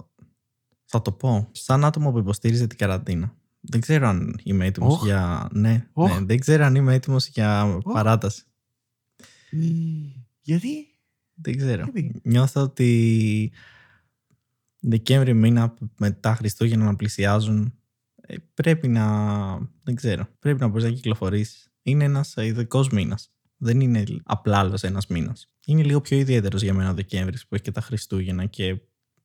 θα 0.86 1.02
το 1.02 1.12
πω. 1.12 1.50
Σαν 1.52 1.86
άτομο 1.86 2.12
που 2.12 2.18
υποστήριζε 2.18 2.68
την 2.68 2.78
καραντίνα. 2.78 3.36
Δεν 3.60 3.82
ξέρω 3.82 4.08
αν 4.08 4.40
είμαι 4.44 4.66
έτοιμος 4.66 5.04
για. 5.04 5.50
Ναι, 5.52 5.88
ναι, 5.94 6.20
δεν 6.20 6.40
ξέρω 6.40 6.66
αν 6.66 6.76
είμαι 6.76 6.94
έτοιμος 6.94 7.28
για 7.28 7.80
παράταση. 7.84 8.44
Γιατί; 10.42 10.93
Δεν 11.34 11.58
ξέρω. 11.58 11.86
Νιώθω 12.24 12.62
ότι 12.62 13.52
Δεκέμβρη 14.80 15.34
μήνα 15.34 15.74
μετά 15.98 16.36
Χριστούγεννα 16.36 16.86
να 16.86 16.96
πλησιάζουν 16.96 17.74
ε, 18.26 18.36
πρέπει 18.54 18.88
να. 18.88 19.06
Δεν 19.84 19.96
ξέρω. 19.96 20.28
Πρέπει 20.40 20.60
να 20.60 20.68
μπορείς 20.68 20.84
να 20.84 20.92
κυκλοφορήσει. 20.92 21.72
Είναι 21.82 22.04
ένας 22.04 22.34
ειδικός 22.36 22.90
μήνας. 22.90 23.32
Δεν 23.58 23.82
είναι 23.82 24.04
απλά 24.24 24.58
άλλος 24.58 24.84
ένας 24.84 25.08
μήνας. 25.08 25.48
Είναι 25.66 25.84
λίγο 25.84 26.02
πιο 26.02 26.18
ιδιαίτερος 26.18 26.62
για 26.62 26.74
μένα 26.74 26.90
ο 26.90 26.94
Δεκέμβρης 26.94 27.48
που 27.48 27.56
έχει 27.56 27.64
και 27.64 27.72
τα 27.72 27.82
Χριστούγεννα 27.82 28.46
και 28.46 28.82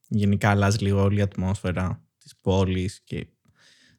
γενικά 0.09 0.51
αλλάζει 0.51 0.79
λίγο 0.79 1.03
όλη 1.03 1.19
η 1.19 1.23
ατμόσφαιρα 1.23 2.03
της 2.19 2.37
πόλης 2.41 3.01
και 3.05 3.27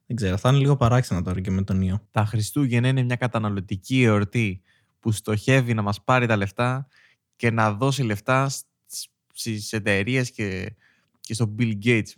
δεν 0.06 0.16
ξέρω, 0.16 0.38
θα 0.38 0.50
είναι 0.50 0.58
λίγο 0.58 0.76
παράξενα 0.76 1.22
τώρα 1.22 1.42
και 1.42 1.52
με 1.52 1.64
τον 1.64 1.82
ιό. 1.82 2.08
Τα 2.12 2.26
Χριστούγεννα 2.26 2.88
είναι 2.88 3.04
μια 3.04 3.16
καταναλωτική 3.16 4.04
εορτή 4.04 4.62
που 5.00 5.12
στοχεύει 5.12 5.74
να 5.74 5.82
μας 5.82 6.04
πάρει 6.04 6.28
τα 6.28 6.36
λεφτά 6.38 6.88
και 7.40 7.52
να 7.52 7.74
δώσει 7.74 8.04
λεφτά 8.04 8.50
στις 9.34 9.74
εταιρείες 9.74 10.32
και, 10.32 10.76
και 11.20 11.34
στον 11.34 11.56
Bill 11.60 11.78
Gates 11.84 12.12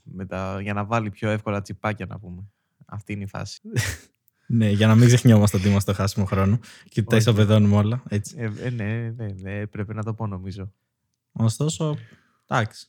για 0.61 0.73
να 0.73 0.85
βάλει 0.85 1.09
πιο 1.09 1.29
εύκολα 1.29 1.61
τσιπάκια 1.61 2.05
να 2.05 2.19
πούμε. 2.19 2.49
Αυτή 2.85 3.13
είναι 3.13 3.23
η 3.23 3.27
φάση. 3.27 3.61
ναι, 4.47 4.69
για 4.69 4.87
να 4.87 4.95
μην 4.95 5.07
ξεχνιόμαστε 5.07 5.57
ότι 5.57 5.67
είμαστε 5.67 5.93
χάσιμο 5.93 6.25
χρόνο 6.25 6.59
και 6.89 7.03
τα 7.03 7.15
ισοπεδώνουμε 7.15 7.75
όλα. 7.75 8.03
Έτσι. 8.09 8.35
Ε, 8.37 8.51
ε, 8.59 8.69
ναι, 8.69 9.13
ναι, 9.15 9.25
ναι, 9.41 9.67
πρέπει 9.67 9.93
να 9.93 10.03
το 10.03 10.13
πω 10.13 10.27
νομίζω. 10.27 10.73
Ωστόσο, 11.31 11.97
εντάξει. 12.47 12.87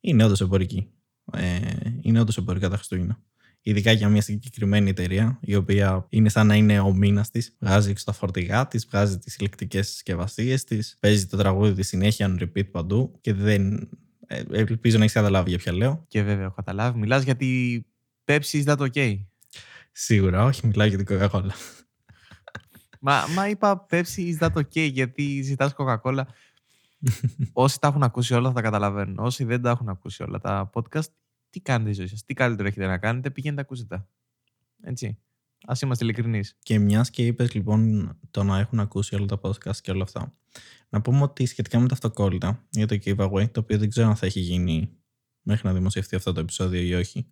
Είναι 0.00 0.24
όντως 0.24 0.40
εμπορική. 0.40 0.90
Ε, 1.32 1.60
είναι 2.00 2.20
όντως 2.20 2.36
εμπορικά 2.36 2.68
τα 2.68 2.76
Χριστούγεννα 2.76 3.20
ειδικά 3.62 3.92
για 3.92 4.08
μια 4.08 4.20
συγκεκριμένη 4.20 4.90
εταιρεία, 4.90 5.38
η 5.40 5.54
οποία 5.54 6.06
είναι 6.08 6.28
σαν 6.28 6.46
να 6.46 6.54
είναι 6.54 6.80
ο 6.80 6.94
μήνας 6.94 7.30
της. 7.30 7.56
Βγάζει 7.60 7.92
τα 8.04 8.12
φορτηγά 8.12 8.66
της, 8.66 8.86
βγάζει 8.90 9.18
τις 9.18 9.36
ηλεκτρικέ 9.36 9.82
συσκευασίες 9.82 10.64
της, 10.64 10.96
παίζει 11.00 11.26
το 11.26 11.36
τραγούδι 11.36 11.74
της 11.74 11.88
συνέχεια 11.88 12.36
on 12.36 12.42
repeat 12.42 12.70
παντού 12.70 13.18
και 13.20 13.34
δεν. 13.34 13.88
Ε, 14.26 14.42
ελπίζω 14.50 14.96
να 14.96 15.02
έχεις 15.02 15.14
καταλάβει 15.14 15.48
για 15.48 15.58
ποια 15.58 15.72
λέω. 15.72 16.04
Και 16.08 16.22
βέβαια, 16.22 16.44
έχω 16.44 16.54
καταλάβει. 16.54 16.98
Μιλάς 16.98 17.22
για 17.22 17.36
τη 17.36 17.80
Pepsi 18.24 18.64
is 18.64 18.64
that 18.64 18.76
okay; 18.76 19.18
Σίγουρα, 19.92 20.44
όχι, 20.44 20.66
μιλάω 20.66 20.86
για 20.86 21.04
την 21.04 21.06
Coca-Cola. 21.10 21.50
μα, 23.00 23.26
μα 23.34 23.48
είπα 23.48 23.86
Pepsi 23.90 24.34
is 24.34 24.38
that 24.38 24.52
okay 24.52 24.90
γιατί 24.92 25.42
ζητάς 25.42 25.74
Coca-Cola. 25.76 26.22
Όσοι 27.52 27.80
τα 27.80 27.88
έχουν 27.88 28.02
ακούσει 28.02 28.34
όλα 28.34 28.48
θα 28.48 28.54
τα 28.54 28.62
καταλαβαίνουν. 28.62 29.18
Όσοι 29.18 29.44
δεν 29.44 29.62
τα 29.62 29.70
έχουν 29.70 29.88
ακούσει 29.88 30.22
όλα 30.22 30.38
τα 30.38 30.70
podcast, 30.74 31.10
τι 31.50 31.60
κάνετε 31.60 31.92
στη 31.92 31.98
ζωή 31.98 32.08
σας, 32.08 32.24
τι 32.24 32.34
καλύτερο 32.34 32.68
έχετε 32.68 32.86
να 32.86 32.98
κάνετε, 32.98 33.30
πηγαίνετε 33.30 33.60
ακούσετε. 33.60 34.06
Έτσι. 34.82 35.18
Α 35.66 35.74
είμαστε 35.82 36.04
ειλικρινείς. 36.04 36.56
Και 36.62 36.78
μιας 36.78 37.10
και 37.10 37.26
είπες 37.26 37.54
λοιπόν 37.54 38.10
το 38.30 38.42
να 38.42 38.58
έχουν 38.58 38.80
ακούσει 38.80 39.14
όλα 39.14 39.26
τα 39.26 39.40
podcast 39.42 39.76
και 39.76 39.90
όλα 39.90 40.02
αυτά. 40.02 40.34
Να 40.88 41.00
πούμε 41.00 41.22
ότι 41.22 41.46
σχετικά 41.46 41.80
με 41.80 41.88
τα 41.88 41.94
αυτοκόλλητα 41.94 42.66
για 42.70 42.86
το 42.86 42.98
giveaway, 43.04 43.50
το 43.50 43.60
οποίο 43.60 43.78
δεν 43.78 43.88
ξέρω 43.88 44.08
αν 44.08 44.16
θα 44.16 44.26
έχει 44.26 44.40
γίνει 44.40 44.90
μέχρι 45.42 45.66
να 45.66 45.74
δημοσιευτεί 45.74 46.16
αυτό 46.16 46.32
το 46.32 46.40
επεισόδιο 46.40 46.80
ή 46.80 46.94
όχι. 46.94 47.26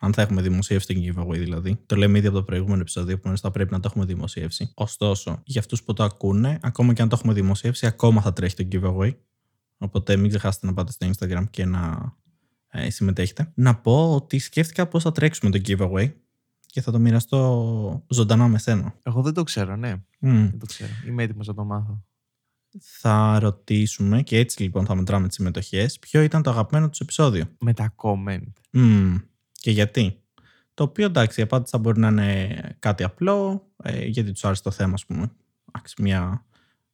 Αν 0.00 0.12
θα 0.12 0.22
έχουμε 0.22 0.42
δημοσίευση 0.42 0.94
το 0.94 1.22
giveaway 1.22 1.38
δηλαδή. 1.38 1.78
Το 1.86 1.96
λέμε 1.96 2.18
ήδη 2.18 2.26
από 2.26 2.36
το 2.36 2.42
προηγούμενο 2.42 2.80
επεισόδιο, 2.80 3.18
που 3.18 3.38
θα 3.38 3.50
πρέπει 3.50 3.72
να 3.72 3.80
το 3.80 3.88
έχουμε 3.90 4.04
δημοσίευση. 4.04 4.70
Ωστόσο, 4.74 5.42
για 5.44 5.60
αυτούς 5.60 5.82
που 5.82 5.92
το 5.92 6.02
ακούνε, 6.02 6.58
ακόμα 6.62 6.92
και 6.92 7.02
αν 7.02 7.08
το 7.08 7.16
έχουμε 7.18 7.34
δημοσίευση, 7.34 7.86
ακόμα 7.86 8.20
θα 8.20 8.32
τρέχει 8.32 8.54
το 8.54 8.68
giveaway. 8.72 9.16
Οπότε 9.78 10.16
μην 10.16 10.28
ξεχάσετε 10.28 10.66
να 10.66 10.74
πάτε 10.74 10.92
στο 10.92 11.10
Instagram 11.10 11.44
και 11.50 11.64
να 11.64 12.12
ε, 12.70 12.90
συμμετέχετε. 12.90 13.52
Να 13.54 13.76
πω 13.76 14.14
ότι 14.14 14.38
σκέφτηκα 14.38 14.86
πώς 14.86 15.02
θα 15.02 15.12
τρέξουμε 15.12 15.50
το 15.50 15.60
giveaway 15.66 16.12
και 16.66 16.80
θα 16.80 16.92
το 16.92 16.98
μοιραστώ 16.98 18.04
ζωντανά 18.08 18.48
με 18.48 18.58
σένα. 18.58 18.94
Εγώ 19.02 19.22
δεν 19.22 19.34
το 19.34 19.42
ξέρω, 19.42 19.76
ναι. 19.76 19.94
Μμ. 20.18 20.48
Δεν 20.48 20.58
το 20.58 20.66
ξέρω. 20.66 20.90
Είμαι 21.06 21.22
έτοιμος 21.22 21.46
να 21.46 21.54
το 21.54 21.64
μάθω. 21.64 22.02
Θα 22.80 23.38
ρωτήσουμε 23.38 24.22
και 24.22 24.38
έτσι 24.38 24.62
λοιπόν 24.62 24.86
θα 24.86 24.94
μετράμε 24.94 25.26
τις 25.26 25.36
συμμετοχές 25.36 25.98
ποιο 25.98 26.22
ήταν 26.22 26.42
το 26.42 26.50
αγαπημένο 26.50 26.88
τους 26.88 27.00
επεισόδιο; 27.00 27.44
Με 27.60 27.74
τα 27.74 27.94
comment. 27.96 28.52
Μμμ. 28.70 29.16
Και 29.52 29.70
γιατί; 29.70 30.22
Το 30.74 30.82
οποίο 30.82 31.06
εντάξει, 31.06 31.40
η 31.40 31.42
απάντηση 31.42 31.70
θα 31.70 31.78
μπορεί 31.78 32.00
να 32.00 32.08
είναι 32.08 32.76
κάτι 32.78 33.04
απλό, 33.04 33.66
ε, 33.82 34.04
γιατί 34.04 34.32
τους 34.32 34.44
άρεσε 34.44 34.62
το 34.62 34.70
θέμα, 34.70 34.92
ας 34.94 35.06
πούμε. 35.06 35.30
Εντάξει, 35.68 36.02
μια, 36.02 36.46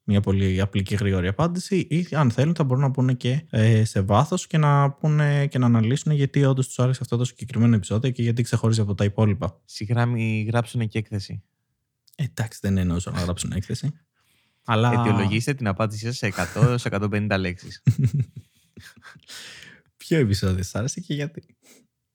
μια 0.05 0.21
πολύ 0.21 0.61
απλή 0.61 0.83
και 0.83 0.95
γρήγορη 0.95 1.29
απάντηση. 1.29 1.77
Ή 1.77 2.07
αν 2.13 2.31
θέλουν, 2.31 2.55
θα 2.55 2.65
μπορούν 2.65 2.83
να 2.83 2.91
πούνε 2.91 3.15
και 3.15 3.45
ε, 3.51 3.85
σε 3.85 4.01
βάθος 4.01 4.47
και 4.47 4.59
να 4.59 4.91
πούνε 4.91 5.47
και 5.47 5.59
να 5.59 5.67
αναλύσουν 5.67 6.13
γιατί 6.13 6.45
όντως 6.45 6.67
τους 6.67 6.79
άρεσε 6.79 6.99
αυτό 7.03 7.17
το 7.17 7.25
συγκεκριμένο 7.25 7.75
επεισόδιο 7.75 8.11
και 8.11 8.23
γιατί 8.23 8.43
ξεχωρίζει 8.43 8.81
από 8.81 8.95
τα 8.95 9.05
υπόλοιπα. 9.05 9.61
Σιγά 9.65 10.07
μη 10.07 10.47
γράψουν 10.49 10.89
και 10.89 10.99
έκθεση. 10.99 11.43
Ε, 12.17 12.25
εντάξει, 12.25 12.59
δεν 12.63 12.79
εννοούσα 12.79 13.11
να 13.11 13.21
γράψουν 13.21 13.53
έκθεση. 13.53 13.93
Αλλά. 14.65 14.93
Αιτιολογήστε 14.93 15.55
την 15.55 15.67
απάντησή 15.67 16.05
σας 16.05 16.17
σε 16.17 16.33
100 16.57 16.63
έως 16.63 16.87
150 16.91 17.37
λέξεις. 17.39 17.83
Ποιο 19.97 20.19
επεισόδιο 20.19 20.63
σας 20.63 20.75
άρεσε 20.75 21.01
και 21.01 21.15
γιατί; 21.15 21.43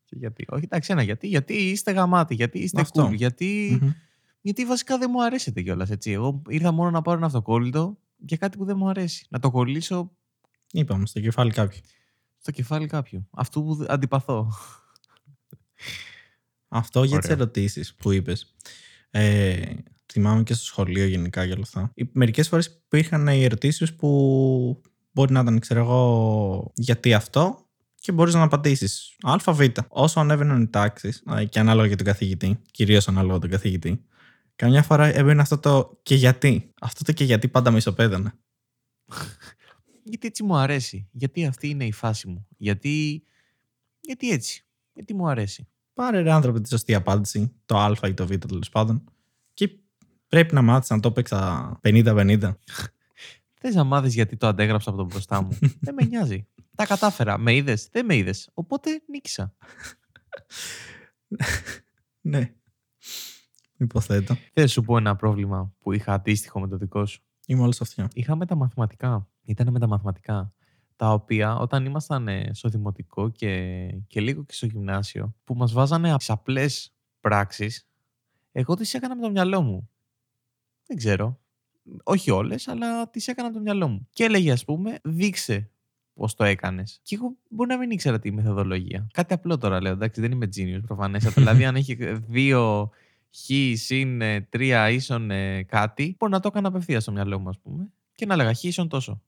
Και 0.05 0.15
γιατί; 0.15 0.45
Όχι, 0.49 0.63
εντάξει, 0.63 0.91
ένα 0.91 1.03
γιατί. 1.03 1.27
Γιατί 1.27 1.53
είστε 1.53 1.91
γαμάτι, 1.91 2.35
γιατί 2.35 2.59
είστε 2.59 2.81
Αυτό. 2.81 3.07
cool, 3.07 3.15
γιατί, 3.15 3.77
Μμμ. 3.81 3.89
Γιατί 4.41 4.65
βασικά 4.65 4.97
δεν 4.97 5.09
μου 5.13 5.23
αρέσετε 5.23 5.61
κιόλας. 5.61 5.89
Εγώ 6.05 6.41
ήρθα 6.47 6.71
μόνο 6.71 6.89
να 6.89 7.01
πάρω 7.01 7.17
ένα 7.17 7.25
αυτοκόλλητο 7.25 7.97
για 8.17 8.37
κάτι 8.37 8.57
που 8.57 8.65
δεν 8.65 8.77
μου 8.77 8.89
αρέσει. 8.89 9.25
Να 9.29 9.39
το 9.39 9.51
κολλήσω 9.51 10.11
Είπαμε 10.71 11.05
στο 11.05 11.19
κεφάλι 11.19 11.51
κάποιου. 11.51 11.81
στο 12.37 12.51
κεφάλι 12.51 12.87
κάποιου. 12.87 13.27
Αυτού 13.31 13.63
που 13.63 13.85
αντιπαθώ. 13.87 14.51
Αυτό 16.67 17.03
για 17.03 17.17
τις 17.17 17.29
Ωραία. 17.29 17.41
ερωτήσεις 17.41 17.95
που 17.95 18.11
είπες. 18.11 18.55
Ε, 19.09 19.73
θυμάμαι 20.11 20.43
και 20.43 20.53
στο 20.53 20.63
σχολείο 20.63 21.05
γενικά 21.05 21.43
για 21.43 21.53
όλα 21.53 21.63
αυτά. 21.63 21.93
Μερικές 22.11 22.47
φορές 22.47 22.65
υπήρχαν 22.85 23.27
οι 23.27 23.43
ερωτήσεις 23.43 23.95
που 23.95 24.81
μπορεί 25.11 25.33
να 25.33 25.39
ήταν, 25.39 25.59
ξέρω 25.59 25.79
εγώ, 25.79 26.71
γιατί 26.75 27.13
αυτό 27.13 27.67
και 27.95 28.11
μπορείς 28.11 28.33
να 28.33 28.41
απαντήσεις. 28.41 29.15
Α, 29.21 29.53
Β. 29.53 29.61
Όσο 29.87 30.19
ανέβαιναν 30.19 30.61
οι 30.61 30.67
τάξεις, 30.67 31.23
και 31.49 31.59
ανάλογα 31.59 31.87
για 31.87 31.97
τον 31.97 32.05
καθηγητή, 32.05 32.59
κυρίως 32.71 33.07
ανάλογα 33.07 33.31
για 33.31 33.41
τον 33.41 33.49
καθηγητή, 33.49 34.05
καμιά 34.59 34.83
φορά 34.83 35.05
έμπαινε 35.05 35.41
αυτό 35.41 35.57
το 35.57 35.99
και 36.03 36.15
γιατί; 36.15 36.73
Αυτό 36.81 37.03
το 37.03 37.11
και 37.11 37.23
γιατί 37.23 37.47
πάντα 37.47 37.71
με 37.71 37.77
ισοπαίδανε. 37.77 38.33
Γιατί 40.03 40.27
έτσι 40.27 40.43
μου 40.43 40.55
αρέσει. 40.55 41.07
Γιατί 41.11 41.45
αυτή 41.45 41.69
είναι 41.69 41.85
η 41.85 41.91
φάση 41.91 42.27
μου. 42.27 42.47
Γιατί, 42.57 43.23
γιατί 43.99 44.31
έτσι. 44.31 44.65
Γιατί 44.93 45.13
μου 45.13 45.27
αρέσει. 45.27 45.67
Πάρε 45.93 46.21
ρε 46.21 46.31
άνθρωποι 46.31 46.61
τη 46.61 46.69
σωστή 46.69 46.95
απάντηση, 46.95 47.51
το 47.65 47.77
Α 47.77 47.97
ή 48.07 48.13
το 48.13 48.27
Β 48.27 48.33
τέλος 48.35 48.69
πάντων. 48.69 49.03
Και 49.53 49.69
πρέπει 50.27 50.53
να 50.53 50.61
μάθεις 50.61 50.89
να 50.89 50.99
το 50.99 51.07
έπαιξα 51.07 51.79
50-50. 51.83 52.53
Θες 53.61 53.75
να 53.75 53.83
μάθεις 53.83 54.13
γιατί 54.13 54.37
το 54.37 54.47
αντέγραψα 54.47 54.89
από 54.89 54.99
το 54.99 55.05
μπροστά 55.05 55.41
μου. 55.41 55.57
δεν 55.85 55.93
με 55.93 56.05
νοιάζει. 56.05 56.47
Τα 56.75 56.85
κατάφερα. 56.85 57.37
Με 57.37 57.55
είδες. 57.55 57.87
Δεν 57.91 58.05
με 58.05 58.15
είδες. 58.15 58.49
Οπότε 58.53 59.01
νίκησα. 59.07 59.55
ναι. 62.31 62.53
Υποθέτω. 63.79 64.33
Θες 64.33 64.63
να 64.63 64.67
σου 64.67 64.81
πω 64.81 64.97
ένα 64.97 65.15
πρόβλημα 65.15 65.73
που 65.79 65.91
είχα 65.91 66.13
αντίστοιχο 66.13 66.59
με 66.59 66.67
το 66.67 66.77
δικό 66.77 67.05
σου; 67.05 67.21
Είμαι 67.47 67.61
όλος 67.61 67.81
αυτιά. 67.81 68.07
Είχαμε 68.13 68.45
τα 68.45 68.55
μαθηματικά. 68.55 69.27
Ήταν 69.45 69.71
με 69.71 69.79
τα 69.79 69.87
μαθηματικά. 69.87 70.53
Τα 70.95 71.13
οποία 71.13 71.55
όταν 71.55 71.85
ήμασταν 71.85 72.27
ε, 72.27 72.49
στο 72.53 72.69
δημοτικό 72.69 73.29
και, 73.29 73.85
και 74.07 74.21
λίγο 74.21 74.43
και 74.43 74.53
στο 74.53 74.65
γυμνάσιο, 74.65 75.35
που 75.43 75.55
μας 75.55 75.71
βάζανε 75.73 76.17
τις 76.17 76.29
απλές 76.29 76.93
πράξεις, 77.19 77.87
εγώ 78.51 78.75
τις 78.75 78.93
έκανα 78.93 79.15
με 79.15 79.21
το 79.21 79.31
μυαλό 79.31 79.61
μου. 79.61 79.89
Δεν 80.87 80.97
ξέρω. 80.97 81.39
Όχι 82.03 82.31
όλες, 82.31 82.67
αλλά 82.67 83.09
τις 83.09 83.27
έκανα 83.27 83.47
με 83.47 83.53
το 83.53 83.61
μυαλό 83.61 83.87
μου. 83.87 84.07
Και 84.09 84.23
έλεγε 84.23 84.51
ας 84.51 84.65
πούμε, 84.65 84.99
δείξε 85.03 85.69
πώς 86.13 86.35
το 86.35 86.43
έκανες. 86.43 86.99
Και 87.03 87.15
εγώ 87.15 87.35
μπορεί 87.49 87.69
να 87.69 87.77
μην 87.77 87.91
ήξερα 87.91 88.19
τη 88.19 88.31
μεθοδολογία. 88.31 89.07
Κάτι 89.13 89.33
απλό 89.33 89.57
τώρα 89.57 89.81
λέω, 89.81 89.91
εντάξει, 89.91 90.21
δεν 90.21 90.31
είμαι 90.31 90.49
genius 90.55 90.81
προφανέστατα. 90.85 91.33
δηλαδή 91.41 91.65
αν 91.65 91.75
έχει 91.75 91.95
δύο 92.27 92.89
χ 93.35 93.49
συν 93.73 94.21
ε, 94.21 94.41
τρία 94.41 94.89
ίσον 94.89 95.31
ε, 95.31 95.63
κάτι, 95.63 96.15
μπορεί 96.19 96.31
να 96.31 96.39
το 96.39 96.47
έκανα 96.47 96.67
απευθείας 96.67 97.03
στο 97.03 97.11
μυαλό 97.11 97.39
μου, 97.39 97.49
ας 97.49 97.59
πούμε, 97.59 97.91
και 98.15 98.25
να 98.25 98.33
έλεγα 98.33 98.53
χ 98.53 98.63
ίσον 98.63 98.87
τόσο. 98.87 99.21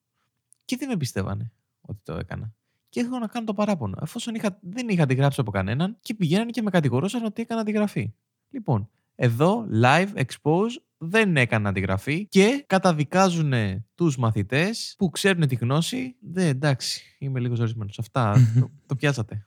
Και 0.65 0.77
δεν 0.77 0.89
με 0.89 0.97
πιστεύανε 0.97 1.51
ότι 1.81 1.99
το 2.03 2.13
έκανα. 2.13 2.53
Και 2.89 2.99
έχω 2.99 3.19
να 3.19 3.27
κάνω 3.27 3.45
το 3.45 3.53
παράπονο. 3.53 3.97
Εφόσον 4.01 4.35
είχα, 4.35 4.57
δεν 4.61 4.89
είχα 4.89 5.03
αντιγράψει 5.03 5.41
από 5.41 5.51
κανέναν 5.51 5.97
και 6.01 6.13
πηγαίνανε 6.13 6.49
και 6.51 6.61
με 6.61 6.69
κατηγορούσαν 6.69 7.25
ότι 7.25 7.41
έκανα 7.41 7.61
αντιγραφή. 7.61 8.13
Λοιπόν, 8.49 8.89
εδώ 9.15 9.67
live 9.81 10.07
expose 10.15 10.81
δεν 10.97 11.37
έκανα 11.37 11.69
αντιγραφή 11.69 12.25
και 12.25 12.63
καταδικάζουν 12.67 13.53
τους 13.95 14.17
μαθητές 14.17 14.95
που 14.97 15.09
ξέρουν 15.09 15.47
τη 15.47 15.55
γνώση. 15.55 16.15
Δεν, 16.19 16.47
εντάξει, 16.47 17.15
είμαι 17.19 17.39
λίγος 17.39 17.57
ζορισμένος. 17.57 17.99
Αυτά 17.99 18.35
το, 18.59 18.71
το 18.85 18.95
πιάσατε. 18.95 19.45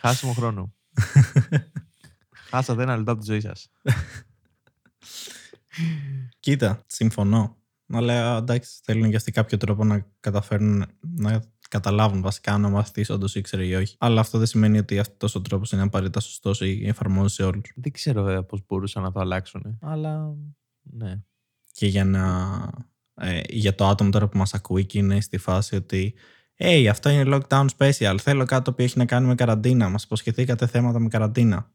Χάσιμο 0.00 0.32
χρόνο. 0.32 0.72
Χάσατε 2.52 2.82
ένα 2.82 2.96
λεπτό 2.96 3.12
από 3.12 3.20
τη 3.20 3.26
ζωή 3.26 3.40
σας. 3.40 3.70
Κοίτα, 6.40 6.82
συμφωνώ. 6.86 7.56
Αλλά 7.92 8.36
εντάξει, 8.36 8.80
θέλουν 8.82 9.10
και 9.10 9.16
αυτοί 9.16 9.30
κάποιο 9.30 9.58
τρόπο 9.58 9.84
να 9.84 10.06
καταφέρουν 10.20 10.84
να 11.00 11.42
καταλάβουν 11.68 12.22
βασικά 12.22 12.52
αν 12.52 12.64
ο 12.64 12.70
μαθητής 12.70 13.10
όντως 13.10 13.34
ήξερε 13.34 13.66
ή 13.66 13.74
όχι. 13.74 13.96
Αλλά 13.98 14.20
αυτό 14.20 14.38
δεν 14.38 14.46
σημαίνει 14.46 14.78
ότι 14.78 14.98
αυτός 14.98 15.34
ο 15.34 15.40
τρόπος 15.40 15.72
είναι 15.72 15.82
απαραίτητα 15.82 16.20
σωστός 16.20 16.60
ή 16.60 16.82
εφαρμόζει 16.86 17.34
σε 17.34 17.42
όλους. 17.42 17.72
Δεν 17.76 17.92
ξέρω 17.92 18.22
βέβαια 18.22 18.42
πώς 18.42 18.60
μπορούσαν 18.68 19.02
να 19.02 19.12
το 19.12 19.20
αλλάξουν. 19.20 19.78
Αλλά 19.80 20.34
ναι. 20.82 21.20
Και 21.72 21.86
για 21.86 22.04
να. 22.04 22.22
Ε, 23.14 23.40
για 23.48 23.74
το 23.74 23.86
άτομο 23.86 24.10
τώρα 24.10 24.28
που 24.28 24.38
μας 24.38 24.54
ακούει 24.54 24.86
και 24.86 24.98
είναι 24.98 25.20
στη 25.20 25.38
φάση 25.38 25.76
ότι. 25.76 26.14
Hey, 26.58 26.86
αυτό 26.90 27.08
είναι 27.08 27.36
lockdown 27.36 27.66
special. 27.78 28.16
Θέλω 28.20 28.44
κάτι 28.44 28.64
το 28.64 28.70
οποίο 28.70 28.84
έχει 28.84 28.98
να 28.98 29.04
κάνει 29.04 29.26
με 29.26 29.34
καραντίνα. 29.34 29.88
Μας 29.88 30.04
υποσχεθήκατε 30.04 30.66
θέματα 30.66 30.98
με 30.98 31.08
καραντίνα. 31.08 31.70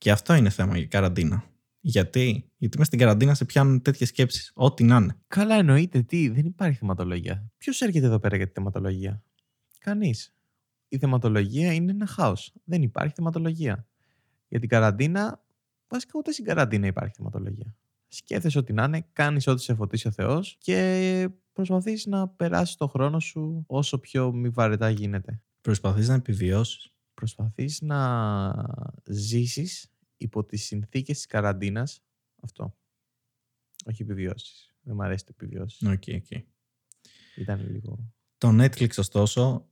Και 0.00 0.10
αυτό 0.10 0.34
είναι 0.34 0.50
θέμα 0.50 0.76
για 0.76 0.86
καραντίνα. 0.86 1.44
Γιατί, 1.80 2.50
Γιατί 2.56 2.78
μες 2.78 2.86
στην 2.86 2.98
καραντίνα 2.98 3.34
σε 3.34 3.44
πιάνουν 3.44 3.82
τέτοιες 3.82 4.08
σκέψεις. 4.08 4.52
Ό,τι 4.54 4.84
να 4.84 4.96
είναι. 4.96 5.16
Καλά 5.26 5.54
εννοείται 5.54 6.02
τι, 6.02 6.28
δεν 6.28 6.46
υπάρχει 6.46 6.78
θεματολογία. 6.78 7.50
Ποιος 7.56 7.80
έρχεται 7.80 8.06
εδώ 8.06 8.18
πέρα 8.18 8.36
για 8.36 8.46
τη 8.46 8.52
θεματολογία; 8.52 9.22
Κανείς. 9.78 10.34
Η 10.88 10.98
θεματολογία 10.98 11.72
είναι 11.72 11.90
ένα 11.90 12.06
χάος. 12.06 12.52
Δεν 12.64 12.82
υπάρχει 12.82 13.12
θεματολογία. 13.16 13.86
Για 14.48 14.60
την 14.60 14.68
καραντίνα, 14.68 15.44
βασικά 15.88 16.12
ούτε 16.14 16.32
στην 16.32 16.44
καραντίνα 16.44 16.86
υπάρχει 16.86 17.14
θεματολογία. 17.16 17.76
Σκέφτεσαι 18.08 18.58
ό,τι 18.58 18.72
να 18.72 18.84
είναι, 18.84 19.06
κάνεις 19.12 19.46
ό,τι 19.46 19.62
σε 19.62 19.74
φωτίσει 19.74 20.08
ο 20.08 20.10
Θεός 20.10 20.56
και 20.60 21.28
προσπαθείς 21.52 22.06
να 22.06 22.28
περάσεις 22.28 22.76
το 22.76 22.86
χρόνο 22.86 23.20
σου 23.20 23.64
όσο 23.66 23.98
πιο 23.98 24.32
μη 24.32 24.48
βαρετά 24.48 24.90
γίνεται. 24.90 25.42
Προσπαθείς 25.60 26.08
να 26.08 26.14
επιβιώσεις. 26.14 26.92
Προσπαθείς 27.20 27.80
να 27.80 28.52
ζήσεις 29.04 29.90
υπό 30.16 30.44
τις 30.44 30.64
συνθήκες 30.64 31.16
της 31.16 31.26
καραντίνας. 31.26 32.02
Αυτό. 32.42 32.76
Όχι 33.84 34.02
επιβιώσεις. 34.02 34.74
Δεν 34.80 34.94
μου 34.94 35.02
αρέσει 35.02 35.24
το 35.24 35.32
επιβιώσεις. 35.38 35.82
OK, 35.82 36.02
OK. 36.14 36.30
Ήταν 37.36 37.70
λίγο... 37.70 38.12
Το 38.38 38.48
Netflix, 38.48 38.88
ωστόσο, 38.98 39.68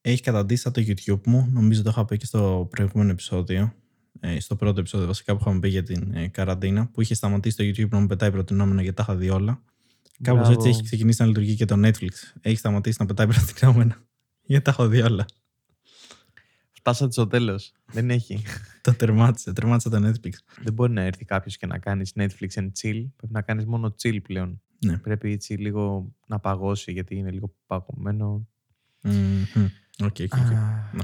έχει 0.00 0.22
καταντήσει 0.22 0.62
σαν 0.62 0.72
το 0.72 0.82
YouTube 0.86 1.26
μου. 1.26 1.48
Νομίζω 1.50 1.82
το 1.82 1.90
είχα 1.90 2.04
πει 2.04 2.16
και 2.16 2.26
στο 2.26 2.66
προηγούμενο 2.70 3.10
επεισόδιο. 3.10 3.74
Ε, 4.20 4.40
στο 4.40 4.56
πρώτο 4.56 4.80
επεισόδιο, 4.80 5.06
βασικά, 5.06 5.32
που 5.34 5.38
είχαμε 5.40 5.60
πει 5.60 5.68
για 5.68 5.82
την 5.82 6.14
ε, 6.14 6.28
καραντίνα, 6.28 6.88
που 6.88 7.00
είχε 7.00 7.14
σταματήσει 7.14 7.56
το 7.56 7.64
YouTube 7.64 7.88
να 7.88 8.00
μου 8.00 8.06
πετάει 8.06 8.30
προτεινόμενα 8.30 8.82
γιατί 8.82 8.96
τα 8.96 9.02
είχα 9.02 9.16
δει 9.16 9.30
όλα. 9.30 9.62
Κάπως 10.22 10.40
Μπράβο. 10.40 10.52
έτσι 10.52 10.68
έχει 10.68 10.82
ξεκινήσει 10.82 11.22
να 11.22 11.28
λειτουργεί 11.28 11.54
και 11.54 11.64
το 11.64 11.74
Netflix. 11.78 12.10
Έχει 12.40 12.56
σταματήσει 12.56 12.96
να 13.00 13.06
πετάει 13.06 13.26
προτεινόμενα. 13.34 14.06
γιατί 14.42 14.64
τα 14.64 14.70
έχω 14.70 14.88
δει 14.88 15.00
όλα. 15.00 15.26
Φτάσατε 16.86 17.12
στο 17.12 17.26
τέλος. 17.26 17.72
Δεν 17.92 18.10
έχει. 18.10 18.42
Το 18.82 18.94
τερμάτισε, 18.94 19.52
τερμάτισε 19.52 19.88
το 19.88 19.96
Netflix. 20.08 20.32
Δεν 20.62 20.72
μπορεί 20.72 20.92
να 20.92 21.02
έρθει 21.02 21.24
κάποιος 21.24 21.56
και 21.56 21.66
να 21.66 21.78
κάνεις 21.78 22.12
Netflix 22.16 22.48
and 22.54 22.70
chill. 22.80 23.06
Πρέπει 23.16 23.32
να 23.32 23.42
κάνεις 23.42 23.64
μόνο 23.64 23.94
chill 24.02 24.22
πλέον. 24.22 24.62
Ναι. 24.84 24.98
Πρέπει 24.98 25.32
έτσι 25.32 25.54
λίγο 25.54 26.12
να 26.26 26.38
παγώσει 26.38 26.92
γιατί 26.92 27.16
είναι 27.16 27.30
λίγο 27.30 27.54
παγωμένο. 27.66 28.48
Μμμ. 29.02 29.44
OK, 30.02 30.16
OK, 30.20 30.32
OK. 30.32 30.34
Α, 30.34 30.90
Ναι. 30.94 31.02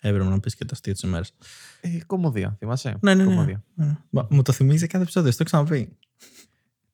Έπρεπε 0.00 0.24
να 0.28 0.40
πεις 0.40 0.54
και 0.56 0.64
τα 0.64 0.72
αστεία 0.72 0.92
της 0.92 1.02
ημέρας. 1.02 1.34
ε, 1.80 1.98
κομμωδία, 2.06 2.56
θυμάσαι; 2.58 2.96
Ναι, 3.00 3.14
ναι, 3.14 3.22
ναι. 3.24 3.28
Κομμωδία. 3.28 3.64
ναι. 3.74 3.96
Μα, 4.10 4.26
Μου 4.30 4.42
το 4.42 4.52
θυμίζει 4.52 4.86
κάθε 4.86 5.02
επεισόδιο, 5.02 5.30
στο 5.30 5.42
έχω 5.46 5.64
ξαναπεί. 5.64 5.96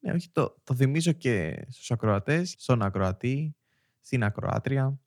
Ναι, 0.01 0.13
όχι, 0.13 0.29
το, 0.33 0.57
το 0.65 0.75
θυμίζω 0.75 1.13
και 1.13 1.65
στους 1.69 1.91
ακροατές, 1.91 2.55
στον 2.59 2.83
ακροατή, 2.83 3.57
στην 4.01 4.25
ακροάτρια. 4.25 4.99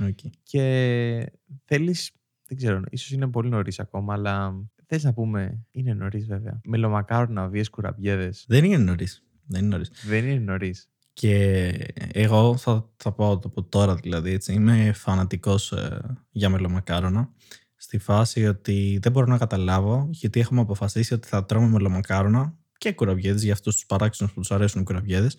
Οκ. 0.00 0.18
και 0.42 1.32
θέλεις 1.64 2.10
δεν 2.48 2.56
ξέρω, 2.56 2.80
ίσως 2.90 3.10
είναι 3.10 3.28
πολύ 3.28 3.48
νωρίς 3.48 3.78
ακόμα, 3.80 4.14
αλλά 4.14 4.54
θες 4.86 5.04
να 5.04 5.12
πούμε, 5.12 5.66
είναι 5.70 5.94
νωρίς 5.94 6.26
βέβαια. 6.26 6.60
Μελομακάρονα, 6.64 7.48
VS 7.48 7.70
κουραμπιέδες. 7.70 8.44
Δεν 8.48 8.64
είναι 8.64 8.76
νωρίς. 8.76 9.22
Δεν 9.46 9.60
είναι 9.60 9.68
νωρίς. 9.68 9.90
Δεν 10.06 10.26
είναι 10.26 10.38
νωρίς. 10.40 10.88
Και 11.12 11.68
εγώ 12.12 12.56
θα, 12.56 12.88
θα 12.96 13.12
πω 13.12 13.30
από 13.30 13.62
τώρα 13.62 13.94
δηλαδή, 13.94 14.32
έτσι, 14.32 14.52
είμαι 14.52 14.92
φανατικός 14.92 15.72
ε, 15.72 16.16
για 16.30 16.48
μελομακάρονα. 16.48 17.30
Στη 17.76 17.98
φάση 17.98 18.46
ότι 18.46 18.98
δεν 19.02 19.12
μπορώ 19.12 19.26
να 19.26 19.38
καταλάβω 19.38 20.08
γιατί 20.10 20.40
έχουμε 20.40 20.60
αποφασίσει 20.60 21.14
ότι 21.14 21.28
θα 21.28 21.44
τρώμε 21.44 21.66
μελομακάρονα 21.66 22.54
και 22.78 22.92
κουραμπιέδες 22.92 23.42
για 23.42 23.52
αυτούς 23.52 23.74
τους 23.74 23.86
παράξενους 23.86 24.32
που 24.32 24.40
τους 24.40 24.50
αρέσουν 24.50 24.80
οι 24.80 24.84
κουραμπιέδες. 24.84 25.36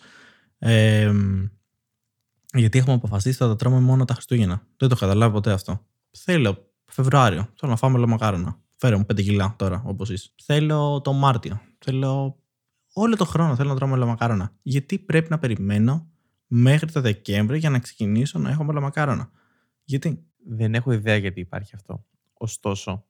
Ε, 0.58 1.12
γιατί 2.54 2.78
έχουμε 2.78 2.96
αποφασίσει 2.96 3.28
ότι 3.30 3.38
θα 3.38 3.48
τα 3.48 3.56
τρώμε 3.56 3.80
μόνο 3.80 4.06
τα 4.06 4.13
Χριστούγεννα. 4.13 4.68
Δεν 4.78 4.89
το 4.89 4.96
καταλάβω 4.96 5.34
ποτέ 5.34 5.51
αυτό. 5.51 5.86
Θέλω 6.12 6.69
Φεβρουάριο, 6.89 7.50
θέλω 7.55 7.72
να 7.72 7.77
φάμε 7.77 7.93
μελομακάρονα. 7.93 8.60
Φέρε 8.75 8.96
μου 8.96 9.05
5 9.12 9.15
κιλά 9.15 9.55
τώρα, 9.58 9.84
όπως 9.86 10.10
είσαι. 10.10 10.29
Θέλω 10.43 11.01
το 11.01 11.13
Μάρτιο. 11.13 11.62
Θέλω 11.79 12.39
όλο 12.93 13.15
το 13.15 13.25
χρόνο 13.25 13.55
θέλω 13.55 13.69
να 13.69 13.75
τρώω 13.75 13.89
μελομακάρονα. 13.89 14.53
Γιατί 14.62 15.00
πρέπει 15.00 15.29
να 15.29 15.39
περιμένω 15.39 16.12
μέχρι 16.48 16.91
το 16.91 17.01
Δεκέμβρη 17.01 17.58
για 17.58 17.69
να 17.69 17.79
ξεκινήσω 17.79 18.39
να 18.39 18.50
έχω 18.50 18.63
μελομακάρονα. 18.63 19.29
Γιατί. 19.84 20.24
Δεν 20.51 20.75
έχω 20.75 20.91
ιδέα 20.91 21.15
γιατί 21.15 21.39
υπάρχει 21.39 21.75
αυτό. 21.75 22.05
Ωστόσο, 22.34 23.05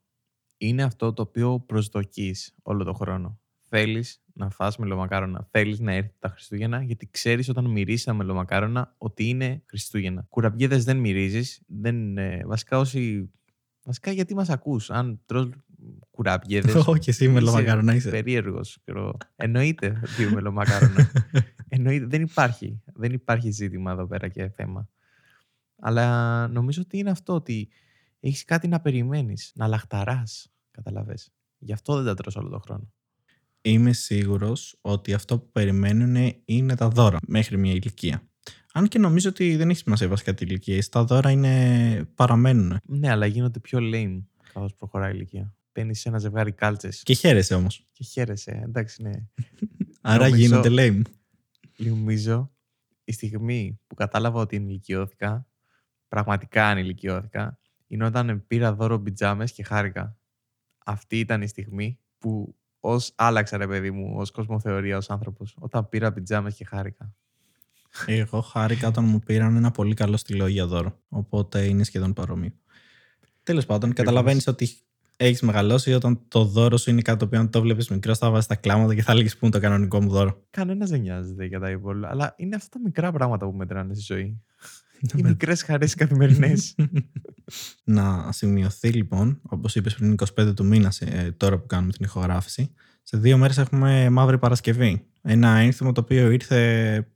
είναι 0.58 0.84
αυτό 0.84 1.14
το 1.14 1.22
οποίο 1.22 1.60
προσδοκείς 1.60 2.56
όλο 2.62 2.84
το 2.84 2.94
χρόνο. 2.94 3.40
Θέλεις 3.68 4.24
να 4.34 4.50
φας 4.50 4.78
μελομακάρονα. 4.78 5.48
Θέλεις 5.52 5.80
να 5.80 5.94
έρθει 5.94 6.14
τα 6.20 6.30
Χριστούγεννα, 6.30 6.84
γιατί 6.84 7.10
ξέρεις 7.12 7.50
όταν 7.50 7.66
μυρίσει 7.66 8.06
τα 8.06 8.14
μελομακάρονα 8.14 8.96
ότι 8.98 9.30
είναι 9.30 9.64
Χριστούγεννα. 9.66 10.26
Κουραμπιέδες 10.30 10.84
δεν 10.84 10.98
μυρίζεις. 10.98 11.62
Δεν, 11.68 12.18
ε, 12.18 12.42
βασικά, 12.46 12.78
όσοι. 12.78 13.32
Βασικά, 13.90 14.12
γιατί 14.12 14.36
μας 14.36 14.50
ακούς. 14.50 14.90
Αν 14.90 15.22
τρως 15.26 15.50
κουραμπιέδες. 16.12 16.76
Όχι, 16.76 17.10
εσύ 17.10 17.28
μελομακάρονα 17.28 17.96
είσαι. 17.96 18.10
Περίεργος. 18.10 18.78
Εννοείται 19.36 20.02
δύο 20.18 20.30
μελομακάρονα. 20.34 21.12
Εννοείται. 21.68 22.06
Δεν 22.06 22.22
υπάρχει. 22.22 22.82
Δεν 22.86 23.14
υπάρχει 23.14 23.52
ζήτημα 23.52 23.92
εδώ 23.92 24.08
πέρα 24.08 24.28
και 24.28 24.50
θέμα. 24.50 24.90
Αλλά 25.80 26.48
νομίζω 26.48 26.82
ότι 26.82 26.98
είναι 26.98 27.10
αυτό 27.10 27.34
ότι 27.34 27.70
έχεις 28.20 28.44
κάτι 28.46 28.68
να 28.68 28.82
περιμένεις, 28.82 29.52
να 29.56 29.68
λαχταράς. 29.68 30.52
Καταλαβες. 30.72 31.32
Γι' 31.58 31.74
αυτό 31.74 31.96
δεν 31.96 32.06
τα 32.06 32.14
τρως 32.14 32.36
όλο 32.36 32.50
τον 32.50 32.62
χρόνο. 32.62 32.92
Είμαι 33.62 33.94
σίγουρος 33.94 34.78
ότι 34.82 35.14
αυτό 35.14 35.40
που 35.40 35.52
περιμένουν 35.52 36.34
είναι 36.46 36.76
τα 36.76 36.88
δώρα 36.88 37.18
μέχρι 37.28 37.58
μια 37.58 37.72
ηλικία. 37.72 38.29
Αν 38.74 38.88
και 38.88 39.00
νομίζω 39.00 39.30
ότι 39.30 39.56
δεν 39.56 39.70
έχει 39.70 39.80
σημασία 39.80 40.08
βασικά 40.08 40.34
τη 40.34 40.46
ηλικία. 40.46 40.84
Τα 40.92 41.04
δώρα 41.04 41.30
είναι... 41.32 42.06
παραμένουν. 42.16 42.78
Ναι, 42.84 43.10
αλλά 43.10 43.26
γίνονται 43.26 43.60
πιο 43.60 43.80
lame 43.82 44.24
καθώς 44.54 44.76
προχωράει 44.76 45.12
η 45.12 45.14
ηλικία. 45.16 45.54
Παίρνεις 45.72 46.06
ένα 46.06 46.18
ζευγάρι 46.18 46.52
κάλτσες. 46.52 47.04
Και 47.04 47.14
χαίρεσαι 47.14 47.56
όμως. 47.56 47.86
Και 47.94 48.04
χαίρεσαι, 48.04 48.62
εντάξει, 48.64 49.02
ναι. 49.02 49.12
Άρα 50.02 50.30
Νομίζω- 50.30 50.42
γίνονται 50.42 50.70
lame. 50.72 51.02
Νομίζω 51.78 52.52
η 53.04 53.12
στιγμή 53.12 53.80
που 53.88 53.96
κατάλαβα 53.96 54.40
ότι 54.40 54.56
ενηλικιώθηκα, 54.56 55.48
πραγματικά 56.08 56.70
ενηλικιώθηκα, 56.70 57.60
είναι 57.88 58.06
όταν 58.06 58.44
πήρα 58.48 58.74
δώρο 58.74 59.00
πιτζάμε 59.00 59.46
και 59.46 59.64
χάρηκα. 59.64 60.18
Αυτή 60.86 61.20
ήταν 61.20 61.42
η 61.42 61.48
στιγμή 61.48 62.00
που 62.18 62.56
ως 62.80 63.14
άλλαξα, 63.16 63.58
ρε 63.58 63.68
παιδί 63.68 63.92
μου, 63.92 64.14
ως 64.16 64.32
κοσμοθεωρία, 64.32 64.98
ως 64.98 65.10
άνθρωπος. 65.10 65.56
Όταν 65.60 65.90
πήρα 65.90 66.14
πιτζάμε 66.14 66.52
και 66.52 66.66
χάρηκα. 66.66 67.14
Εγώ 68.06 68.42
χάρηκα 68.42 68.88
όταν 68.88 69.04
μου 69.04 69.20
πήραν 69.20 69.56
ένα 69.56 69.72
πολύ 69.72 69.94
καλό 69.94 70.18
στυλό 70.18 70.48
για 70.48 70.66
δώρο. 70.66 71.00
Οπότε 71.10 71.64
είναι 71.66 71.84
σχεδόν 71.84 72.14
παρόμοιο. 72.14 72.52
Τέλος 73.44 73.66
πάντων, 73.66 73.94
καταλαβαίνεις 73.94 74.48
ότι 74.48 74.70
έχεις 75.18 75.42
μεγαλώσει 75.42 75.94
όταν 75.94 76.20
το 76.28 76.44
δώρο 76.46 76.78
σου 76.78 76.90
είναι 76.90 77.02
κάτι 77.02 77.20
το 77.20 77.26
οποίο 77.26 77.40
αν 77.40 77.50
το 77.50 77.62
βλέπεις 77.62 77.90
μικρό 77.90 78.16
θα 78.16 78.30
βάζει 78.30 78.48
τα 78.48 78.56
κλάματα 78.56 78.96
και 78.96 79.02
θα 79.02 79.12
έλεγες 79.12 79.34
πού 79.38 79.46
είναι 79.46 79.54
το 79.54 79.60
κανονικό 79.60 80.02
μου 80.02 80.10
δώρο. 80.10 80.44
Κανένας 80.50 80.90
δεν 80.90 81.02
νοιάζεται 81.02 81.46
για 81.46 81.60
τα 81.60 81.70
υπόλοιπα. 81.70 82.10
Αλλά 82.10 82.34
είναι 82.38 82.56
αυτά 82.56 82.70
τα 82.70 82.80
μικρά 82.84 83.12
πράγματα 83.12 83.46
που 83.46 83.56
μετράνε 83.56 83.94
στη 83.94 84.04
ζωή. 84.14 84.42
Οι 85.02 85.22
με- 85.22 85.30
μικρές 85.30 85.62
χαρές 85.64 85.96
καθημερινές. 85.96 86.76
Να 87.84 88.32
σημειωθεί 88.32 88.90
λοιπόν, 88.90 89.40
όπως 89.44 89.76
είπες 89.76 89.96
πριν 89.96 90.16
25 90.38 90.56
του 90.56 90.66
μήνα, 90.66 90.94
ε, 91.00 91.32
τώρα 91.32 91.60
που 91.60 91.66
κάνουμε 91.68 91.92
την 91.92 92.06
ηχογράφηση, 92.06 92.74
σε 93.04 93.18
δύο 93.18 93.38
μέρες 93.38 93.58
έχουμε 93.58 94.10
Μαύρη 94.10 94.38
Παρασκευή. 94.38 95.06
Ένα 95.22 95.58
ένθιμο 95.58 95.92
το 95.92 96.02
οποίο 96.02 96.32
ήρθε 96.32 97.08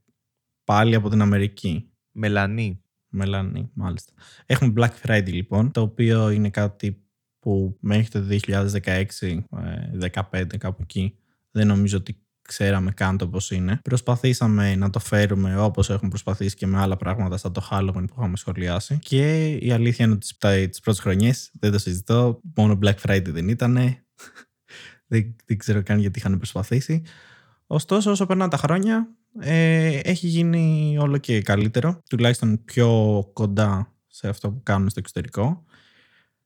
πάλι 0.63 0.95
από 0.95 1.09
την 1.09 1.21
Αμερική. 1.21 1.87
Μελανή. 2.11 2.81
Μελάνη, 3.07 3.69
μάλιστα. 3.73 4.13
Έχουμε 4.45 4.73
Black 4.77 5.07
Friday 5.07 5.31
λοιπόν, 5.31 5.71
το 5.71 5.81
οποίο 5.81 6.29
είναι 6.29 6.49
κάτι 6.49 7.03
που 7.39 7.77
μέχρι 7.79 8.07
το 8.07 8.19
2016, 8.83 9.43
ε, 9.63 10.11
15 10.31 10.57
κάπου 10.57 10.81
εκεί, 10.81 11.15
δεν 11.51 11.67
νομίζω 11.67 11.97
ότι 11.97 12.17
ξέραμε 12.41 12.91
καν 12.91 13.17
το 13.17 13.27
πώς 13.27 13.51
είναι. 13.51 13.79
Προσπαθήσαμε 13.83 14.75
να 14.75 14.89
το 14.89 14.99
φέρουμε 14.99 15.57
όπως 15.57 15.89
έχουμε 15.89 16.09
προσπαθήσει 16.09 16.55
και 16.55 16.67
με 16.67 16.77
άλλα 16.79 16.97
πράγματα 16.97 17.37
σαν 17.37 17.53
το 17.53 17.67
Halloween 17.71 17.93
που 18.07 18.15
είχαμε 18.17 18.37
σχολιάσει. 18.37 18.99
Και 18.99 19.47
η 19.47 19.71
αλήθεια 19.71 20.05
είναι 20.05 20.13
ότι 20.13 20.21
τις, 20.27 20.37
τα- 20.37 20.67
τις 20.69 20.79
πρώτες 20.79 21.01
χρονιές 21.01 21.51
δεν 21.59 21.71
το 21.71 21.77
συζητώ, 21.79 22.39
μόνο 22.55 22.79
Black 22.81 22.95
Friday 23.07 23.27
δεν 23.29 23.47
ήταν. 23.49 23.73
δεν, 25.07 25.35
δεν 25.45 25.57
ξέρω 25.57 25.83
καν 25.83 25.99
γιατί 25.99 26.19
είχαν 26.19 26.37
προσπαθήσει. 26.37 27.01
Ωστόσο, 27.67 28.11
όσο 28.11 28.25
περνάνε 28.25 28.49
τα 28.49 28.57
χρόνια, 28.57 29.07
ε, 29.39 29.99
έχει 30.03 30.27
γίνει 30.27 30.95
όλο 30.99 31.17
και 31.17 31.41
καλύτερο, 31.41 32.01
τουλάχιστον 32.09 32.63
πιο 32.65 32.89
κοντά 33.33 33.93
σε 34.07 34.27
αυτό 34.27 34.49
που 34.51 34.63
κάνουμε 34.63 34.89
στο 34.89 34.99
εξωτερικό. 34.99 35.63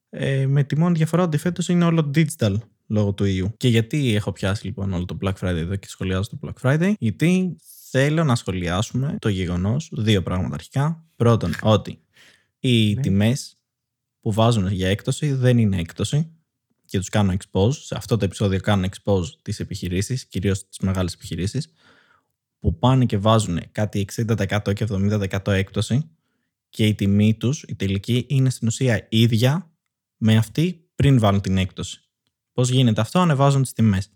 Ε, 0.10 0.46
με 0.48 0.64
τη 0.64 0.78
μόνη 0.78 0.98
διαφορά 0.98 1.24
ότι 1.24 1.38
φέτος 1.38 1.68
είναι 1.68 1.86
όλο 1.86 2.12
digital 2.16 2.56
λόγω 2.88 3.14
του 3.14 3.26
ιού. 3.26 3.54
Και 3.58 3.68
γιατί 3.68 4.16
έχω 4.16 4.32
πιάσει 4.32 4.66
λοιπόν 4.66 4.94
όλο 4.94 5.06
το 5.06 5.18
Black 5.22 5.34
Friday 5.34 5.56
εδώ 5.56 5.76
και 5.76 5.88
σχολιάζω 5.88 6.30
το 6.30 6.38
Black 6.42 6.62
Friday, 6.62 6.94
γιατί 7.00 7.56
θέλω 7.90 8.24
να 8.24 8.36
σχολιάσουμε 8.36 9.16
το 9.20 9.30
γεγονός, 9.30 9.90
δύο 9.94 10.24
πράγματα 10.24 10.54
αρχικά. 10.54 11.06
Πρώτον, 11.16 11.54
ότι 11.76 12.00
οι 12.60 12.94
Ναι. 12.94 13.02
τιμές 13.02 13.58
που 14.22 14.32
βάζουν 14.32 14.68
για 14.68 14.90
έκπτωση 14.90 15.34
δεν 15.34 15.58
είναι 15.58 15.78
έκπτωση 15.78 16.32
και 16.86 16.98
τους 16.98 17.10
κάνω 17.10 17.34
expose. 17.34 17.74
Σε 17.74 17.96
αυτό 17.98 18.18
το 18.18 18.26
επεισόδιο 18.26 18.60
κάνω 18.60 18.88
expose 18.88 19.26
τις 19.42 19.60
επιχειρήσεις, 19.60 20.26
κυρίως 20.26 20.68
τις 20.68 20.80
μεγάλες 20.80 21.14
επιχειρήσεις, 21.14 21.72
που 22.60 22.78
πάνε 22.78 23.06
και 23.06 23.18
βάζουν 23.18 23.60
κάτι 23.72 24.08
60% 24.16 24.74
και 24.74 24.88
70% 24.90 25.48
έκπτωση 25.48 26.10
και 26.70 26.86
η 26.86 26.96
τιμή 26.96 27.36
τους, 27.36 27.64
η 27.64 27.76
τελική, 27.76 28.26
είναι 28.30 28.50
στην 28.50 28.68
ουσία 28.68 29.06
ίδια 29.10 29.72
με 30.18 30.38
αυτή 30.38 30.90
πριν 30.96 31.20
βάλουν 31.20 31.42
την 31.42 31.58
έκπτωση. 31.58 32.02
Πώς 32.52 32.70
γίνεται 32.70 33.02
αυτό, 33.02 33.20
ανεβάζουν 33.20 33.62
τις 33.62 33.74
τιμές. 33.74 34.12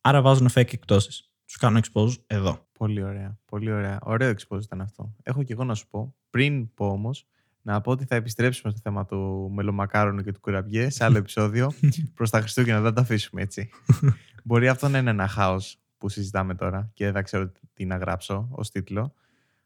Άρα 0.00 0.22
βάζουν 0.22 0.48
fake 0.54 0.72
εκπτώσεις. 0.72 1.32
Τους 1.44 1.56
κάνω 1.56 1.80
expose 1.82 2.14
εδώ. 2.26 2.68
Πολύ 2.78 3.02
ωραία. 3.02 3.38
Πολύ 3.44 3.72
ωραία. 3.72 3.98
Ωραίο 4.02 4.30
expose 4.30 4.62
ήταν 4.62 4.80
αυτό. 4.80 5.14
Έχω 5.22 5.42
και 5.42 5.52
εγώ 5.52 5.64
να 5.64 5.74
σου 5.74 5.86
πω, 5.88 6.14
πριν 6.30 6.74
πω 6.74 6.86
όμως, 6.86 7.26
να 7.62 7.80
πω 7.80 7.90
ότι 7.90 8.04
θα 8.04 8.14
επιστρέψουμε 8.14 8.72
στο 8.72 8.80
θέμα 8.82 9.04
του 9.04 9.50
μελομακάρονου 9.54 10.22
και 10.22 10.32
του 10.32 10.40
κουραμπιέ 10.40 10.90
σε 10.90 11.04
άλλο 11.04 11.16
επεισόδιο. 11.22 11.72
Προς 12.14 12.30
τα 12.30 12.40
Χριστούγεννα 12.40 12.80
δεν 12.80 12.94
τα 12.94 13.00
αφήσουμε 13.00 13.42
έτσι. 13.42 13.70
Μπορεί 14.44 14.68
αυτό 14.68 14.88
να 14.88 14.98
είναι 14.98 15.10
ένα 15.10 15.28
χάος 15.28 15.83
που 16.04 16.10
συζητάμε 16.10 16.54
τώρα 16.54 16.90
και 16.94 17.04
δεν 17.04 17.12
θα 17.12 17.22
ξέρω 17.22 17.52
τι 17.72 17.84
να 17.84 17.96
γράψω 17.96 18.48
ως 18.50 18.70
τίτλο. 18.70 19.14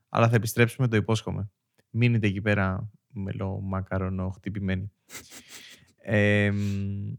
Αλλά 0.08 0.28
θα 0.28 0.36
επιστρέψουμε, 0.36 0.88
το 0.88 0.96
υπόσχομαι. 0.96 1.50
Μείνετε 1.90 2.26
εκεί 2.26 2.40
πέρα 2.40 2.90
μελομακάρονο 3.08 4.30
χτυπημένοι. 4.30 4.90
Ε, 6.10 6.50
μ, 6.50 7.12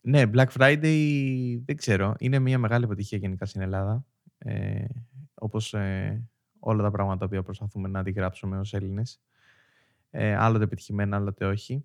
ναι, 0.00 0.22
Black 0.32 0.46
Friday 0.58 1.60
δεν 1.64 1.76
ξέρω. 1.76 2.14
Είναι 2.18 2.38
μια 2.38 2.58
μεγάλη 2.58 2.84
επιτυχία 2.84 3.18
γενικά 3.18 3.46
στην 3.46 3.60
Ελλάδα. 3.60 4.04
Ε, 4.38 4.84
όπως 5.34 5.74
ε, 5.74 6.28
όλα 6.58 6.82
τα 6.82 6.90
πράγματα 6.90 7.18
τα 7.18 7.24
οποία 7.24 7.42
προσπαθούμε 7.42 7.88
να 7.88 7.98
αντιγράψουμε 7.98 8.58
ως 8.58 8.74
Έλληνες. 8.74 9.20
Ε, 10.10 10.34
άλλοτε 10.36 10.64
επιτυχημένα, 10.64 11.16
άλλοτε 11.16 11.44
όχι. 11.44 11.84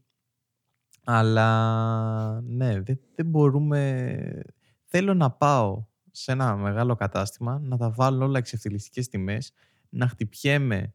Αλλά 1.04 2.41
ναι, 2.41 2.82
δεν, 2.82 2.99
δεν 3.15 3.25
μπορούμε... 3.25 4.43
Θέλω 4.84 5.13
να 5.13 5.32
πάω 5.32 5.88
σε 6.12 6.32
ένα 6.32 6.56
μεγάλο 6.56 6.95
κατάστημα, 6.95 7.60
να 7.63 7.78
τα 7.78 7.89
βάλω 7.89 8.26
όλα 8.26 8.38
εξευθυλιστικές 8.38 9.08
τιμές, 9.08 9.54
να 9.89 10.08
χτυπιέμαι 10.08 10.93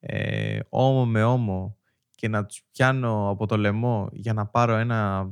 ε, 0.00 0.58
ώμο 0.68 1.06
με 1.06 1.24
ώμο 1.24 1.76
και 2.14 2.28
να 2.28 2.46
τους 2.46 2.62
πιάνω 2.70 3.30
από 3.30 3.46
το 3.46 3.56
λαιμό 3.56 4.08
για 4.12 4.32
να 4.32 4.46
πάρω 4.46 4.74
ένα 4.74 5.30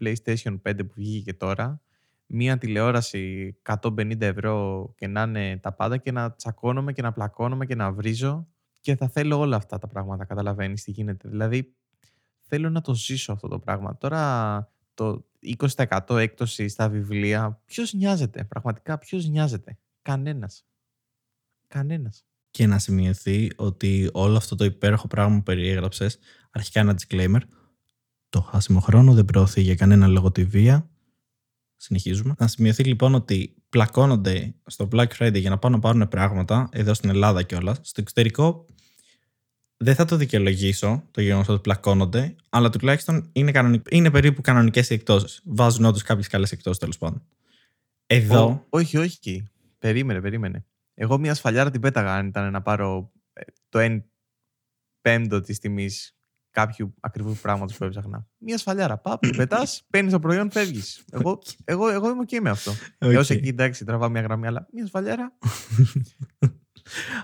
PlayStation 0.00 0.60
5 0.62 0.76
που 0.76 0.92
βγήκε 0.94 1.30
και 1.30 1.34
τώρα, 1.34 1.80
μία 2.26 2.58
τηλεόραση 2.58 3.56
150 3.62 4.20
ευρώ 4.20 4.88
και 4.96 5.06
να 5.06 5.22
είναι 5.22 5.58
τα 5.58 5.72
πάντα 5.72 5.96
και 5.96 6.12
να 6.12 6.32
τσακώνομαι 6.32 6.92
και 6.92 7.02
να 7.02 7.12
πλακώνομαι 7.12 7.66
και 7.66 7.74
να 7.74 7.92
βρίζω 7.92 8.46
και 8.80 8.96
θα 8.96 9.08
θέλω 9.08 9.38
όλα 9.38 9.56
αυτά 9.56 9.78
τα 9.78 9.86
πράγματα, 9.86 10.24
καταλαβαίνεις 10.24 10.82
τι 10.82 10.90
γίνεται. 10.90 11.28
Δηλαδή, 11.28 11.74
θέλω 12.40 12.70
να 12.70 12.80
το 12.80 12.94
ζήσω 12.94 13.32
αυτό 13.32 13.48
το 13.48 13.58
πράγμα. 13.58 13.96
Τώρα 13.96 14.72
το 14.94 15.24
20% 15.42 16.16
έκπτωση 16.16 16.68
στα 16.68 16.88
βιβλία, 16.88 17.62
ποιος 17.64 17.92
νοιάζεται, 17.92 18.44
πραγματικά 18.44 18.98
ποιος 18.98 19.28
νοιάζεται; 19.28 19.78
Κανένας. 20.02 20.66
Κανένας. 21.68 22.24
Και 22.50 22.66
να 22.66 22.78
σημειωθεί 22.78 23.50
ότι 23.56 24.10
όλο 24.12 24.36
αυτό 24.36 24.56
το 24.56 24.64
υπέροχο 24.64 25.06
πράγμα 25.06 25.36
που 25.36 25.42
περιέγραψες, 25.42 26.18
αρχικά 26.50 26.80
ένα 26.80 26.94
disclaimer, 26.98 27.40
Το 28.28 28.40
χάσιμο 28.40 28.80
χρόνο 28.80 29.14
δεν 29.14 29.24
προωθεί 29.24 29.60
για 29.60 29.74
κανένα 29.74 30.06
λόγο 30.06 30.32
τη 30.32 30.44
βία. 30.44 30.90
Συνεχίζουμε. 31.76 32.34
Να 32.38 32.48
σημειωθεί 32.48 32.84
λοιπόν 32.84 33.14
ότι 33.14 33.62
πλακώνονται 33.68 34.54
στο 34.66 34.88
Black 34.92 35.08
Friday 35.18 35.40
για 35.40 35.50
να 35.50 35.58
πάνε 35.58 35.74
να 35.74 35.80
πάρουν 35.80 36.08
πράγματα, 36.08 36.68
εδώ 36.72 36.94
στην 36.94 37.10
Ελλάδα 37.10 37.42
κιόλας. 37.42 37.78
Στο 37.82 38.00
εξωτερικό 38.00 38.66
δεν 39.82 39.94
θα 39.94 40.04
το 40.04 40.16
δικαιολογήσω 40.16 41.02
το 41.10 41.20
γεγονός 41.20 41.48
ότι 41.48 41.60
πλακώνονται, 41.60 42.34
αλλά 42.48 42.70
τουλάχιστον 42.70 43.28
είναι, 43.32 43.50
κανονικ... 43.50 43.86
είναι 43.90 44.10
περίπου 44.10 44.40
κανονικές 44.40 44.90
οι 44.90 44.94
εκτόσεις. 44.94 45.40
Βάζουν 45.44 45.84
όντως 45.84 46.02
κάποιες 46.02 46.26
καλές 46.28 46.52
εκτόσεις 46.52 46.78
τέλος 46.78 46.98
πάντων. 46.98 47.22
Εδώ. 48.06 48.44
Ω, 48.44 48.66
όχι, 48.68 48.96
όχι. 48.96 49.48
Περίμενε, 49.78 50.20
περίμενε. 50.20 50.64
Εγώ 50.94 51.18
μια 51.18 51.34
σφαλιάρα 51.34 51.70
την 51.70 51.80
πέταγα 51.80 52.14
αν 52.14 52.26
ήταν 52.26 52.52
να 52.52 52.62
πάρω 52.62 53.12
ε, 53.32 53.42
το 53.68 53.78
1 53.82 54.02
πέμπτο 55.00 55.40
της 55.40 55.58
τιμής 55.58 56.16
κάποιου 56.50 56.94
ακριβού 57.00 57.36
πράγματος 57.42 57.76
που 57.76 57.84
έψαχνα. 57.84 58.26
Μια 58.38 58.58
σφαλιάρα. 58.58 58.98
Παπ, 58.98 59.20
την 59.20 59.36
πετάς, 59.36 59.82
παίρνεις 59.90 60.12
το 60.12 60.20
προϊόν, 60.20 60.50
φεύγεις. 60.50 61.04
Εγώ, 61.10 61.38
εγώ, 61.64 61.88
εγώ 61.88 62.10
είμαι 62.10 62.24
OK 62.30 62.38
με 62.40 62.50
αυτό. 62.50 62.72
Okay. 62.72 63.12
Έως 63.12 63.30
εκεί 63.30 63.48
εντάξει, 63.48 63.84
τραβάω 63.84 64.08
μια 64.08 64.20
γραμμή, 64.20 64.46
αλλά 64.46 64.68
μια 64.72 64.86
σφαλιάρα. 64.86 65.32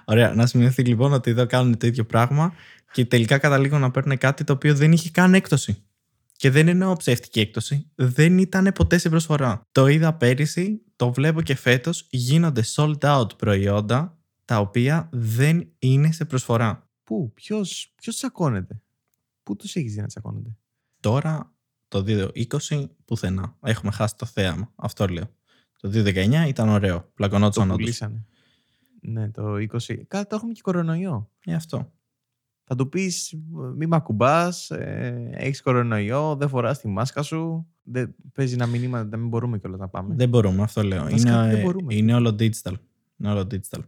Ωραία. 0.04 0.34
Να 0.34 0.46
σημειωθεί 0.46 0.82
λοιπόν 0.82 1.12
ότι 1.12 1.30
εδώ 1.30 1.46
κάνουν 1.46 1.76
το 1.78 1.86
ίδιο 1.86 2.04
πράγμα 2.04 2.52
και 2.92 3.04
τελικά 3.04 3.38
καταλήγουν 3.38 3.80
να 3.80 3.90
παίρνουν 3.90 4.18
κάτι 4.18 4.44
το 4.44 4.52
οποίο 4.52 4.74
δεν 4.74 4.92
είχε 4.92 5.10
καν 5.10 5.34
έκπτωση. 5.34 5.82
Και 6.36 6.50
δεν 6.50 6.68
εννοώ 6.68 6.96
ψεύτικη 6.96 7.40
έκπτωση. 7.40 7.90
Δεν 7.94 8.38
ήταν 8.38 8.72
ποτέ 8.74 8.98
σε 8.98 9.08
προσφορά. 9.08 9.66
Το 9.72 9.86
είδα 9.86 10.14
πέρυσι, 10.14 10.82
το 10.96 11.12
βλέπω 11.12 11.42
και 11.42 11.54
φέτος. 11.54 12.06
Γίνονται 12.10 12.62
sold 12.74 12.98
out 12.98 13.38
προϊόντα 13.38 14.18
τα 14.44 14.58
οποία 14.58 15.08
δεν 15.12 15.68
είναι 15.78 16.12
σε 16.12 16.24
προσφορά. 16.24 16.88
Πού, 17.04 17.32
ποιος 17.34 17.94
τσακώνεται; 18.14 18.80
Πού 19.42 19.56
τους 19.56 19.74
έχεις 19.76 19.92
δει 19.94 20.00
να 20.00 20.06
τσακώνονται; 20.06 20.56
Τώρα 21.00 21.52
το 21.88 22.04
2020 22.06 22.84
πουθενά. 23.04 23.56
Έχουμε 23.62 23.90
χάσει 23.92 24.16
το 24.16 24.26
θέαμα. 24.26 24.72
Αυτό 24.76 25.06
λέω. 25.06 25.30
Το 25.80 25.88
2019 25.88 26.44
ήταν 26.48 26.68
ωραίο. 26.68 27.10
Πλακωνόντουσαν 27.14 27.66
Το 27.68 27.72
όντως. 27.72 27.84
πουλήσανε. 27.84 28.24
Ναι, 29.00 29.30
το 29.30 29.54
20. 29.54 29.66
Κάτι 30.06 30.28
το 30.28 30.34
έχουμε 30.36 30.52
και 30.52 30.60
κορονοϊό. 30.62 31.30
Ε, 31.44 31.54
αυτό. 31.54 31.92
Θα 32.64 32.74
του 32.74 32.88
πεις, 32.88 33.34
μη 33.76 33.86
με 33.86 33.96
ακουμπάς, 33.96 34.70
ε, 34.70 35.30
έχεις 35.32 35.62
κορονοϊό, 35.62 36.36
δεν 36.36 36.48
φοράς 36.48 36.80
τη 36.80 36.88
μάσκα 36.88 37.22
σου. 37.22 37.66
Δεν, 37.82 38.14
παίζει 38.34 38.54
ένα 38.54 38.66
μήνυμα, 38.66 39.04
δεν 39.04 39.28
μπορούμε 39.28 39.58
κιόλας 39.58 39.78
να 39.80 39.88
πάμε. 39.88 40.14
Δεν 40.14 40.28
μπορούμε, 40.28 40.62
αυτό 40.62 40.82
λέω. 40.82 41.02
Βασικά, 41.02 41.44
Είναι, 41.44 41.54
δεν 41.54 41.62
μπορούμε. 41.64 41.94
είναι 41.94 42.14
όλο 42.14 42.28
digital. 42.38 42.74
Είναι 43.16 43.30
όλο 43.30 43.46
digital. 43.50 43.80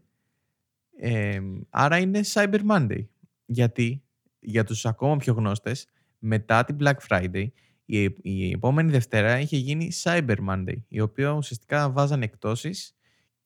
Ε, 0.96 1.40
άρα 1.70 1.98
είναι 1.98 2.20
Cyber 2.32 2.60
Monday. 2.70 3.04
Γιατί, 3.46 4.02
για 4.40 4.64
τους 4.64 4.86
ακόμα 4.86 5.16
πιο 5.16 5.32
γνώστες, 5.32 5.86
μετά 6.18 6.64
την 6.64 6.76
Black 6.80 6.96
Friday, 7.08 7.46
η, 7.84 8.02
η 8.22 8.50
επόμενη 8.50 8.90
Δευτέρα 8.90 9.40
είχε 9.40 9.56
γίνει 9.56 9.90
Cyber 10.02 10.36
Monday, 10.48 10.76
η 10.88 11.00
οποία 11.00 11.30
ουσιαστικά 11.30 11.90
βάζανε 11.90 12.24
εκτόσεις, 12.24 12.94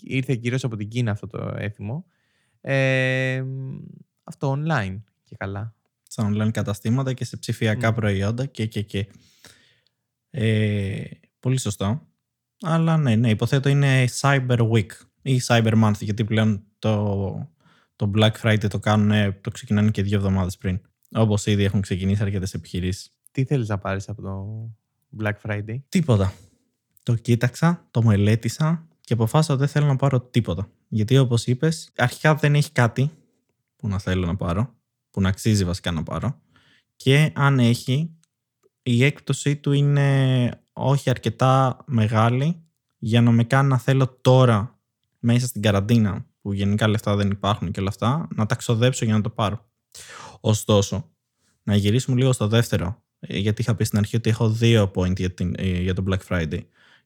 ήρθε 0.05 0.35
κυρίως 0.35 0.65
από 0.65 0.77
την 0.77 0.89
Κίνα 0.89 1.11
αυτό 1.11 1.27
το 1.27 1.55
έθιμο, 1.57 2.07
ε, 2.61 3.45
αυτό 4.25 4.59
online 4.59 5.01
και 5.25 5.37
καλά. 5.39 5.75
Στα 6.03 6.31
online 6.31 6.51
καταστήματα 6.53 7.13
και 7.13 7.25
σε 7.25 7.37
ψηφιακά 7.37 7.91
Μμ. 7.91 7.95
προϊόντα 7.95 8.47
και 8.47 8.67
και 8.67 8.83
και. 8.83 9.07
Ε, 10.31 11.03
πολύ 11.41 11.59
σωστό. 11.59 12.07
Αλλά 12.61 12.97
ναι, 12.97 13.17
ναι, 13.17 13.31
υποθέτω 13.31 13.69
είναι 13.69 14.05
Cyber 14.21 14.71
Week 14.71 14.91
ή 15.23 15.41
Cyber 15.47 15.83
Month, 15.83 15.99
γιατί 16.01 16.25
πλέον 16.25 16.65
το, 16.79 17.53
το 17.97 18.11
Black 18.15 18.33
Friday 18.43 18.69
το 18.69 18.79
κάνουν, 18.79 19.41
το 19.41 19.51
ξεκινάνε 19.51 19.91
και 19.91 20.03
δύο 20.03 20.17
εβδομάδες 20.17 20.57
πριν. 20.57 20.81
Όπως 21.11 21.47
ήδη 21.47 21.65
έχουν 21.65 21.81
ξεκινήσει 21.81 22.23
αρκετές 22.23 22.55
επιχειρήσεις. 22.55 23.15
Τι 23.31 23.45
θέλεις 23.45 23.69
να 23.69 23.79
πάρεις 23.79 24.09
από 24.09 24.23
το 24.23 24.47
Black 25.23 25.35
Friday? 25.43 25.77
Τίποτα. 25.89 26.33
Το 27.03 27.15
κοίταξα, 27.15 27.87
το 27.91 28.03
μελέτησα 28.03 28.89
και 29.05 29.13
αποφάσισα 29.13 29.53
ότι 29.53 29.63
δεν 29.63 29.71
θέλω 29.71 29.87
να 29.87 29.97
πάρω 29.97 30.21
τίποτα. 30.21 30.69
Γιατί 30.89 31.19
όπως 31.19 31.47
είπες, 31.47 31.91
αρχικά 31.97 32.35
δεν 32.35 32.55
έχει 32.55 32.73
κάτι 32.73 33.11
που 33.77 33.89
να 33.89 33.99
θέλω 33.99 34.27
να 34.27 34.37
πάρω, 34.37 34.75
που 35.11 35.21
να 35.21 35.29
αξίζει 35.29 35.65
βασικά 35.65 35.91
να 35.91 36.03
πάρω. 36.03 36.41
Και 36.97 37.33
αν 37.35 37.59
έχει, 37.59 38.17
η 38.83 39.05
έκπτωσή 39.05 39.57
του 39.57 39.73
είναι 39.73 40.49
όχι 40.73 41.11
αρκετά 41.11 41.77
μεγάλη 41.87 42.63
για 42.99 43.21
να 43.21 43.31
με 43.31 43.45
κάνει 43.45 43.69
να 43.69 43.79
θέλω 43.79 44.19
τώρα 44.21 44.79
μέσα 45.19 45.47
στην 45.47 45.63
καραντίνα 45.63 46.27
που 46.41 46.53
γενικά 46.53 46.89
λεφτά 46.89 47.17
δεν 47.17 47.31
υπάρχουν 47.31 47.71
και 47.71 47.81
όλα 47.81 47.89
αυτά, 47.89 48.29
να 48.35 48.47
τα 48.47 48.55
ξοδέψω 48.55 49.05
για 49.05 49.15
να 49.15 49.21
το 49.21 49.31
πάρω. 49.31 49.69
Ωστόσο, 50.41 51.11
να 51.63 51.77
γυρίσουμε 51.77 52.17
λίγο 52.17 52.33
στο 52.33 52.47
δεύτερο, 52.47 53.03
ε, 53.19 53.39
γιατί 53.39 53.63
είχα 53.63 53.75
πει 53.75 53.85
στην 53.85 53.99
αρχή 53.99 54.17
ότι 54.17 54.31
έχω 54.31 54.51
δύο 54.51 54.91
point 54.95 55.17
για, 55.17 55.31
την, 55.31 55.55
ε, 55.57 55.81
για 55.81 55.95
το 55.95 56.05
Black 56.07 56.19
Friday. 56.29 56.61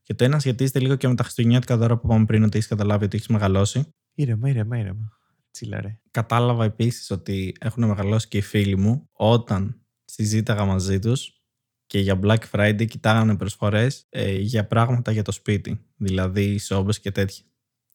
Και 0.09 0.15
το 0.15 0.25
ένα 0.25 0.39
σχετίζεται 0.39 0.81
λίγο 0.81 0.97
και 0.97 1.09
με 1.09 1.15
τα 1.15 1.23
χριστουγεννιάτικα 1.23 1.77
δώρα 1.77 1.99
που 1.99 2.07
είπαμε 2.07 2.25
πριν 2.25 2.43
ότι 2.43 2.57
έχεις 2.57 2.69
καταλάβει 2.69 3.05
ότι 3.05 3.17
έχεις 3.17 3.29
μεγαλώσει. 3.29 3.95
Ήρεμα, 4.15 4.49
ήρεμα, 4.49 4.79
ήρεμα. 4.79 5.19
Τσίλα 5.51 5.81
ρε. 5.81 6.01
Κατάλαβα 6.11 6.65
επίσης 6.65 7.11
ότι 7.11 7.55
έχουν 7.61 7.87
μεγαλώσει 7.87 8.29
και 8.29 8.37
οι 8.37 8.41
φίλοι 8.41 8.77
μου 8.77 9.09
όταν 9.13 9.87
συζήταγα 10.05 10.65
μαζί 10.65 10.99
τους 10.99 11.43
και 11.87 11.99
για 11.99 12.19
Black 12.23 12.39
Friday 12.51 12.87
κοιτάγανε 12.89 13.37
προσφορές 13.37 14.09
για 14.41 14.67
πράγματα 14.67 15.13
για 15.13 15.23
το 15.23 15.33
σπίτι. 15.33 15.87
Δηλαδή 15.97 16.59
σόμπες 16.59 17.01
και 17.01 17.11
τέτοια. 17.11 17.45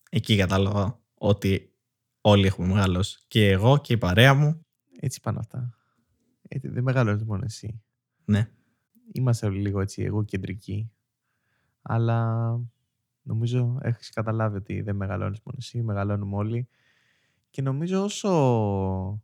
Εκεί 0.09 0.37
κατάλαβα 0.37 1.01
ότι 1.13 1.73
όλοι 2.21 2.45
έχουμε 2.45 2.67
μεγαλώσει. 2.67 3.19
Και 3.27 3.49
εγώ 3.49 3.77
και 3.77 3.93
η 3.93 3.97
παρέα 3.97 4.33
μου. 4.33 4.65
Έτσι 4.99 5.19
πάνε 5.19 5.39
αυτά. 5.39 5.77
Έτσι, 6.41 6.67
δεν 6.67 6.83
μεγαλώνεις 6.83 7.23
μόνο 7.23 7.43
εσύ. 7.45 7.83
Ναι. 8.25 8.49
Είμαστε 9.11 9.45
όλοι 9.45 9.61
λίγο 9.61 9.81
έτσι 9.81 10.01
εγώ 10.01 10.23
κεντρικοί. 10.23 10.91
Αλλά 11.83 12.59
νομίζω 13.21 13.77
έχεις 13.81 14.09
καταλάβει 14.09 14.57
ότι 14.57 14.81
δεν 14.81 14.95
μεγαλώνεις 14.95 15.39
μόνο 15.43 15.57
εσύ, 15.59 15.81
μεγαλώνουμε 15.81 16.35
όλοι. 16.35 16.67
Και 17.49 17.61
νομίζω 17.61 18.03
όσο 18.03 19.21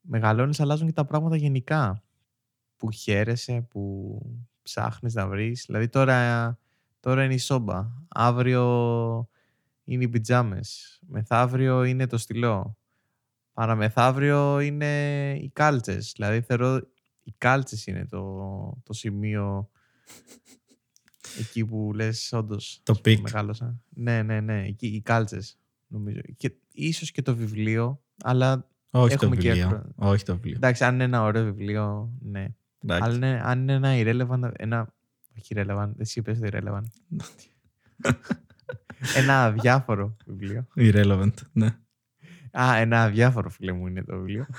μεγαλώνεις 0.00 0.60
αλλάζουν 0.60 0.86
και 0.86 0.92
τα 0.92 1.04
πράγματα 1.04 1.36
γενικά. 1.36 2.02
Που 2.76 2.90
χαίρεσαι, 2.90 3.66
που 3.70 4.20
ψάχνεις 4.62 5.14
να 5.14 5.28
βρεις. 5.28 5.64
Δηλαδή 5.66 5.88
τώρα, 5.88 6.58
τώρα 7.00 7.24
είναι 7.24 7.34
η 7.34 7.38
σόμπα. 7.38 7.86
Αύριο 8.08 9.28
είναι 9.84 10.04
οι 10.04 10.08
πιτζάμες. 10.08 11.00
Μεθαύριο 11.06 11.84
είναι 11.84 12.06
το 12.06 12.18
στυλό. 12.18 12.76
Παραμεθαύριο 13.52 14.60
είναι 14.60 15.32
οι 15.40 15.50
κάλτσες. 15.50 16.12
Δηλαδή 16.16 16.40
θεωρώ 16.40 16.80
οι 17.22 17.34
κάλτσες 17.38 17.86
είναι 17.86 18.06
το, 18.06 18.82
το 18.82 18.92
σημείο 18.92 19.70
εκεί 21.38 21.64
που 21.64 21.92
λες 21.94 22.32
όντως 22.32 22.80
Το 22.82 22.92
ας 22.92 23.00
πούμε, 23.00 23.14
peak. 23.14 23.24
μεγάλωσα. 23.24 23.80
Ναι, 23.88 24.22
ναι, 24.22 24.40
ναι. 24.40 24.64
Εκεί, 24.66 24.86
οι 24.86 25.00
κάλτσες 25.00 25.58
νομίζω. 25.86 26.20
Και 26.36 26.52
ίσως 26.72 27.10
και 27.10 27.22
το 27.22 27.36
βιβλίο, 27.36 28.02
αλλά 28.22 28.68
Όχι 28.90 29.12
Έχουμε 29.12 29.36
το 29.36 29.42
και 29.42 29.48
βιβλίο. 29.52 29.66
εύκολα. 29.68 29.92
Όχι 29.96 30.24
το 30.24 30.34
βιβλίο. 30.34 30.54
εντάξει, 30.56 30.84
αν 30.84 30.94
είναι 30.94 31.04
ένα 31.04 31.22
ωραίο 31.22 31.44
βιβλίο, 31.44 32.12
ναι. 32.20 32.46
Εντάξει. 32.82 33.04
Αλλά 33.04 33.14
είναι, 33.14 33.40
αν 33.44 33.68
είναι 33.68 33.72
ένα 33.72 33.92
irrelevant, 33.94 34.50
ένα... 34.56 34.94
Όχι 35.38 35.54
irrelevant, 35.56 35.90
εσύ 35.98 36.18
είπες 36.18 36.38
το 36.40 36.48
irrelevant. 36.52 36.82
ένα 39.16 39.44
αδιάφορο 39.44 40.16
βιβλίο. 40.26 40.66
Irrelevant. 40.76 41.32
Ναι. 41.52 41.76
Α, 42.60 42.76
ένα 42.76 43.02
αδιάφορο 43.02 43.50
φίλε 43.50 43.72
μου 43.72 43.86
είναι 43.86 44.02
το 44.04 44.16
βιβλίο. 44.16 44.46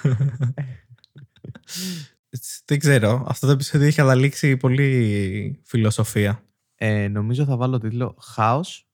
Δεν 2.65 2.79
ξέρω. 2.79 3.25
Αυτό 3.27 3.45
το 3.47 3.51
επεισόδιο 3.53 3.88
έχει 3.88 3.95
καταλήξει 3.95 4.58
πολύ 4.58 5.62
φιλοσοφία. 5.65 6.43
Ε, 6.81 7.07
νομίζω 7.07 7.45
θα 7.45 7.55
βάλω 7.57 7.77
τίτλο 7.77 8.15
«Χάος 8.21 8.87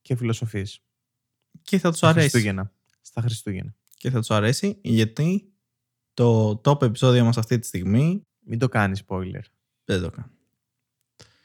και 0.00 0.16
φιλοσοφίες». 0.16 0.82
Και 1.62 1.78
θα 1.78 1.88
τους 1.88 1.98
Στα 1.98 2.08
αρέσει. 2.08 2.28
Χριστούγεννα. 2.28 2.72
Στα 3.00 3.20
Χριστούγεννα. 3.20 3.74
Και 3.96 4.10
θα 4.10 4.18
τους 4.18 4.30
αρέσει 4.30 4.78
γιατί 4.82 5.52
το 6.14 6.60
top 6.64 6.82
επεισόδιο 6.82 7.24
μας 7.24 7.38
αυτή 7.38 7.58
τη 7.58 7.66
στιγμή 7.66 8.26
Μην 8.40 8.58
το 8.58 8.68
κάνεις 8.68 9.04
spoiler. 9.06 9.42
δεν 9.84 10.02
το 10.02 10.10
κάνω. 10.10 10.30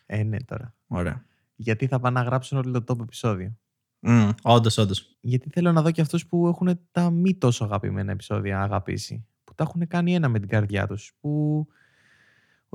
Ε, 0.06 0.24
ναι 0.24 0.38
τώρα. 0.44 0.76
Ωραία. 0.88 1.26
Γιατί 1.56 1.88
θα 1.88 2.00
πάνε 2.00 2.20
να 2.20 2.26
γράψουν 2.26 2.58
όλο 2.58 2.84
το 2.84 2.94
top 2.94 3.02
επεισόδιο. 3.02 3.58
Mm, 4.02 4.32
όντως, 4.42 4.78
όντως. 4.78 5.18
Γιατί 5.22 5.50
θέλω 5.50 5.72
να 5.72 5.82
δω 5.82 5.92
και 5.92 6.02
αυτούς 6.02 6.28
που 6.28 6.48
έχουν 6.48 6.80
τα 6.92 7.10
μη 7.10 7.36
τόσο 7.36 7.64
αγαπημένα 7.64 8.12
επεισόδια 8.12 8.62
αγαπήσει. 8.62 9.26
Που 9.44 9.54
τα 9.56 9.64
έχουν 9.64 9.88
κάνει 9.88 10.14
ένα 10.14 10.30
με 10.30 10.40
την 10.40 10.48
καρδιά 10.50 10.88
τους. 10.88 11.14
Που... 11.20 11.68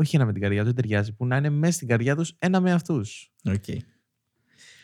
Όχι 0.00 0.16
ένα 0.16 0.24
με 0.24 0.32
την 0.32 0.40
καρδιά 0.40 0.64
τους, 0.64 0.72
δεν 0.72 0.82
ταιριάζει. 0.82 1.12
Που 1.12 1.26
να 1.26 1.36
είναι 1.36 1.50
μέσα 1.50 1.72
στην 1.72 1.88
καρδιά 1.88 2.16
τους 2.16 2.34
ένα 2.38 2.60
με 2.60 2.72
αυτούς. 2.72 3.32
Okay. 3.48 3.76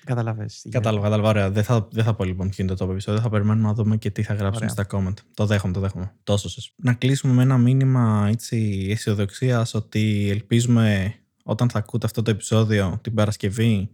Καταλαβες. 0.04 0.60
τι 0.62 0.68
Κατάλαβα, 0.68 1.04
κατάλαβα. 1.04 1.28
Ωραία. 1.28 1.50
Δεν 1.50 1.64
θα, 1.64 1.88
δεν 1.90 2.04
θα 2.04 2.14
πω 2.14 2.24
λοιπόν 2.24 2.48
ποιο 2.48 2.64
είναι 2.64 2.74
το 2.74 2.86
top 2.86 2.90
επεισόδιο. 2.90 3.20
Θα 3.20 3.28
περιμένουμε 3.28 3.66
να 3.66 3.74
δούμε 3.74 3.96
και 3.96 4.10
τι 4.10 4.22
θα 4.22 4.34
γράψουν 4.34 4.68
Ωραία. 4.68 4.84
στα 4.84 4.86
comment. 4.90 5.14
Το 5.34 5.46
δέχομαι, 5.46 5.72
το 5.72 5.80
δέχομαι. 5.80 6.12
Τόσο 6.22 6.48
σας. 6.48 6.72
Να 6.76 6.92
κλείσουμε 6.92 7.32
με 7.32 7.42
ένα 7.42 7.58
μήνυμα 7.58 8.26
έτσι 8.30 8.86
αισιοδοξίας 8.90 9.74
ότι 9.74 10.28
ελπίζουμε 10.30 11.14
όταν 11.42 11.70
θα 11.70 11.78
ακούτε 11.78 12.06
αυτό 12.06 12.22
το 12.22 12.30
επεισόδιο 12.30 12.98
την 13.02 13.14
Παρασκευή 13.14 13.90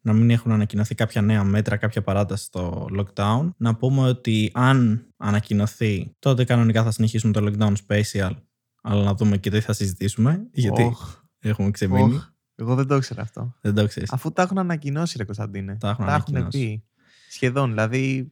να 0.00 0.12
μην 0.12 0.30
έχουν 0.30 0.52
ανακοινωθεί 0.52 0.94
κάποια 0.94 1.22
νέα 1.22 1.44
μέτρα, 1.44 1.76
κάποια 1.76 2.02
παράταση 2.02 2.44
στο 2.44 2.88
lockdown. 2.98 3.50
Να 3.56 3.74
πούμε 3.76 4.08
ότι 4.08 4.50
αν 4.54 5.06
ανακοινωθεί, 5.16 6.14
τότε 6.18 6.44
κανονικά 6.44 6.82
θα 6.82 6.90
συνεχίσουμε 6.90 7.32
το 7.32 7.46
lockdown 7.46 7.74
special. 7.86 8.30
Αλλά 8.86 9.04
να 9.04 9.14
δούμε 9.14 9.36
και 9.36 9.50
τι 9.50 9.60
θα 9.60 9.72
συζητήσουμε. 9.72 10.46
Γιατί 10.52 10.82
Οχ, 10.82 11.16
έχουμε 11.38 11.70
ξεμείνει. 11.70 12.14
οχ. 12.14 12.30
Εγώ 12.54 12.74
δεν 12.74 12.86
το 12.86 12.96
ήξερα 12.96 13.22
αυτό. 13.22 13.54
Δεν 13.60 13.74
το 13.74 13.86
ξέρεις. 13.86 14.12
Αφού 14.12 14.32
τα 14.32 14.42
έχουν 14.42 14.58
ανακοινώσει, 14.58 15.16
ρε 15.18 15.24
Κωνσταντίνε. 15.24 15.76
Τα 15.76 15.88
έχουν 15.88 16.04
έχουν 16.04 16.14
ανακοινώσει. 16.14 16.58
πει. 16.58 16.84
Σχεδόν. 17.30 17.68
Δηλαδή. 17.70 18.30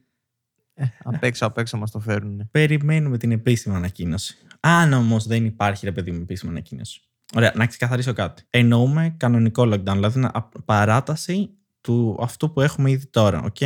Ε, 0.73 0.85
απ' 1.03 1.23
έξω 1.23 1.45
απ' 1.45 1.57
έξω 1.57 1.77
μας 1.77 1.91
το 1.91 1.99
φέρουν. 1.99 2.47
Περιμένουμε 2.51 3.17
την 3.17 3.31
επίσημη 3.31 3.75
ανακοίνωση. 3.75 4.37
Αν 4.59 4.93
όμως 4.93 5.27
δεν 5.27 5.45
υπάρχει, 5.45 5.85
ρε 5.85 5.91
παιδί 5.91 6.11
μου, 6.11 6.21
επίσημη 6.21 6.51
ανακοίνωση. 6.51 7.01
Ωραία, 7.35 7.51
να 7.55 7.65
ξεκαθαρίσω 7.67 8.13
κάτι. 8.13 8.43
Εννοούμε 8.49 9.13
κανονικό 9.17 9.63
lockdown, 9.63 9.93
δηλαδή 9.93 10.19
να- 10.19 10.31
α- 10.33 10.49
παράταση 10.65 11.49
του 11.81 12.17
αυτού 12.21 12.53
που 12.53 12.61
έχουμε 12.61 12.91
ήδη 12.91 13.05
τώρα. 13.07 13.41
οκ. 13.43 13.57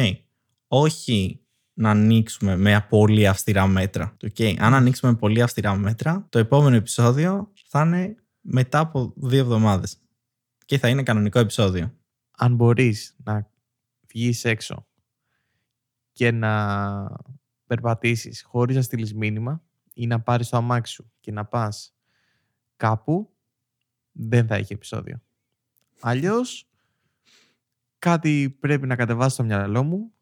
Όχι 0.68 1.42
να 1.80 1.90
ανοίξουμε 1.90 2.56
με 2.56 2.86
πολύ 2.90 3.28
αυστηρά 3.28 3.68
μέτρα. 3.68 4.18
οκ. 4.24 4.60
Αν 4.60 4.74
ανοίξουμε 4.74 5.12
με 5.12 5.18
πολύ 5.18 5.42
αυστηρά 5.42 5.76
μέτρα, 5.76 6.26
το 6.30 6.40
επόμενο 6.40 6.76
επεισόδιο 6.76 7.52
θα 7.68 7.82
είναι 7.86 8.16
μετά 8.42 8.80
από 8.80 9.14
δύο 9.16 9.40
εβδομάδες. 9.40 9.98
Και 10.66 10.78
θα 10.78 10.88
είναι 10.88 11.04
κανονικό 11.04 11.40
επεισόδιο. 11.40 11.96
Αν 12.32 12.56
μπορείς 12.56 13.16
να 13.24 13.50
βγεις 14.08 14.46
έξω 14.46 14.88
και 16.12 16.32
να 16.32 17.12
περπατήσεις 17.66 18.44
χωρίς 18.44 18.76
να 18.76 18.82
στείλεις 18.82 19.14
μήνυμα 19.14 19.64
ή 19.94 20.08
να 20.08 20.22
πάρεις 20.22 20.50
το 20.50 20.58
αμάξι 20.58 20.94
σου 20.94 21.12
και 21.20 21.32
να 21.32 21.46
πας 21.46 21.96
κάπου, 22.76 23.34
δεν 24.12 24.48
θα 24.48 24.56
έχει 24.56 24.74
επεισόδιο. 24.74 25.22
Αλλιώς 26.00 26.70
κάτι 28.00 28.58
πρέπει 28.60 28.88
να 28.88 28.96
κατεβάσει 28.96 29.34
στο 29.34 29.44
μυαλό 29.44 29.84
μου 29.84 30.14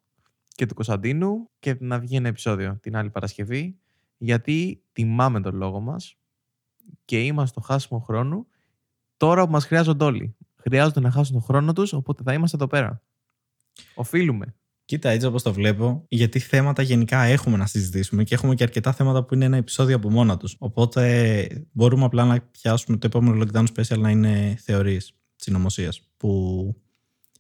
και 0.58 0.66
του 0.66 0.74
Κωνσταντίνου 0.74 1.50
και 1.60 1.78
να 1.80 2.00
βγει 2.00 2.16
ένα 2.16 2.28
επεισόδιο 2.28 2.78
την 2.82 2.96
άλλη 2.96 3.10
Παρασκευή 3.10 3.78
γιατί 4.18 4.84
τιμάμε 4.92 5.42
τον 5.42 5.56
λόγο 5.56 5.80
μας 5.80 6.16
και 7.06 7.24
είμαστε 7.24 7.48
στο 7.48 7.62
χάσιμο 7.62 8.00
χρόνου 8.00 8.48
τώρα 9.18 9.46
που 9.46 9.52
μας 9.52 9.66
χρειάζονται 9.66 10.04
όλοι. 10.04 10.36
Χρειάζονται 10.56 11.00
να 11.00 11.12
χάσουν 11.12 11.34
τον 11.34 11.44
χρόνο 11.44 11.74
τους, 11.74 11.94
οπότε 11.94 12.24
θα 12.24 12.34
είμαστε 12.34 12.56
εδώ 12.56 12.68
πέρα. 12.68 13.02
Οφείλουμε. 13.96 14.56
Κοίτα, 14.86 15.10
έτσι 15.10 15.28
όπως 15.28 15.44
το 15.44 15.54
βλέπω, 15.54 16.06
γιατί 16.08 16.40
θέματα 16.40 16.82
γενικά 16.82 17.22
έχουμε 17.22 17.58
να 17.58 17.66
συζητήσουμε 17.66 18.24
και 18.24 18.34
έχουμε 18.34 18.56
και 18.56 18.64
αρκετά 18.64 18.94
θέματα 18.94 19.24
που 19.24 19.34
είναι 19.34 19.46
ένα 19.46 19.58
επεισόδιο 19.58 19.96
από 19.96 20.10
μόνα 20.10 20.38
τους. 20.38 20.56
Οπότε 20.60 21.68
μπορούμε 21.72 22.06
απλά 22.06 22.26
να 22.26 22.42
πιάσουμε 22.42 22.98
το 22.98 23.08
επόμενο 23.08 23.44
lockdown 23.44 23.66
special 23.76 23.98
να 23.98 24.10
είναι 24.10 24.58
θεωρίες 24.60 25.14
συνωμοσίας 25.36 26.10
που 26.18 26.82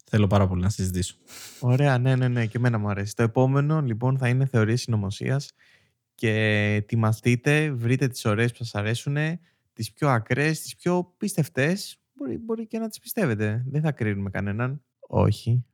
θέλω 0.10 0.28
πάρα 0.28 0.48
πολύ 0.48 0.62
να 0.62 0.70
συζητήσω. 0.70 1.16
Ωραία, 1.60 1.98
ναι, 1.98 2.16
ναι, 2.16 2.28
ναι, 2.28 2.46
και 2.46 2.58
εμένα 2.58 2.78
μου 2.78 2.90
αρέσει. 2.90 3.16
Το 3.16 3.24
επόμενο 3.24 3.82
λοιπόν 3.82 4.18
θα 4.18 4.28
είναι 4.28 4.46
θεωρίες 4.46 4.82
συνωμοσίας 4.82 5.52
και 6.16 6.32
ετοιμαστείτε, 6.76 7.72
βρείτε 7.72 8.08
τις 8.08 8.26
ωραίες 8.26 8.52
που 8.52 8.58
σας 8.58 8.76
αρέσουν, 8.76 9.18
τις 9.74 9.92
πιο 9.92 10.10
ακραίες, 10.10 10.62
τις 10.62 10.76
πιο 10.76 11.14
πίστευτες. 11.18 12.00
Μπορεί, 12.14 12.38
μπορεί 12.38 12.68
και 12.68 12.80
να 12.80 12.90
τις 12.90 13.00
πιστεύετε. 13.00 13.64
Δεν 13.68 13.82
θα 13.82 13.92
κρίνουμε 13.92 14.30
κανέναν. 14.30 14.82
Όχι. 15.00 15.66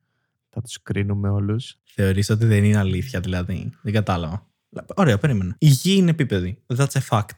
Θα 0.50 0.62
τους 0.62 0.82
κρίνουμε 0.82 1.30
όλους. 1.30 1.80
Θεωρείς 1.84 2.30
ότι 2.30 2.46
δεν 2.46 2.64
είναι 2.64 2.78
αλήθεια, 2.78 3.20
δηλαδή. 3.20 3.70
Δεν 3.82 3.94
κατάλαβα. 3.94 4.48
Ωραία, 4.96 5.18
περίμενα. 5.18 5.56
Η 5.60 5.68
γη 5.68 5.96
είναι 5.96 6.10
επίπεδη. 6.10 6.58
That's 6.68 6.86
a 6.86 7.02
fact. 7.10 7.38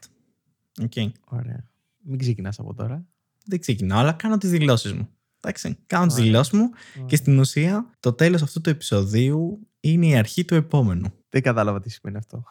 Okay. 0.80 1.10
Ωραία. 1.24 1.70
Μην 2.02 2.18
ξεκινάς 2.18 2.58
από 2.58 2.74
τώρα. 2.74 3.06
Δεν 3.44 3.60
ξεκινάω, 3.60 3.98
αλλά 3.98 4.12
κάνω 4.12 4.38
τις 4.38 4.50
δηλώσεις 4.50 4.92
μου. 4.92 5.08
Εντάξει, 5.48 5.78
κάνω 5.86 6.06
τις 6.06 6.14
Ωραία. 6.14 6.26
δηλώσεις 6.26 6.52
μου 6.52 6.70
και 7.06 7.16
στην 7.16 7.38
ουσία 7.38 7.90
το 8.00 8.12
τέλος 8.12 8.42
αυτού 8.42 8.60
του 8.60 8.70
επεισοδίου 8.70 9.68
είναι 9.80 10.06
η 10.06 10.16
αρχή 10.16 10.44
του 10.44 10.54
επόμενου. 10.54 11.12
Δεν 11.28 11.42
κατάλαβα 11.42 11.80
τι 11.80 11.90
σημαίνει 11.90 12.16
αυτό. 12.16 12.44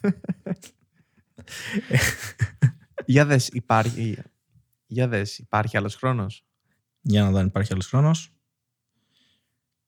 Για 3.06 3.26
δες, 3.26 3.48
υπάρχει... 3.48 4.22
Για 4.86 5.08
δες, 5.08 5.38
υπάρχει 5.38 5.76
άλλος 5.76 5.94
χρόνος; 5.94 6.44
Για 7.00 7.22
να 7.22 7.30
δω 7.30 7.38
αν 7.38 7.46
υπάρχει 7.46 7.72
άλλος 7.72 7.86
χρόνος. 7.86 8.32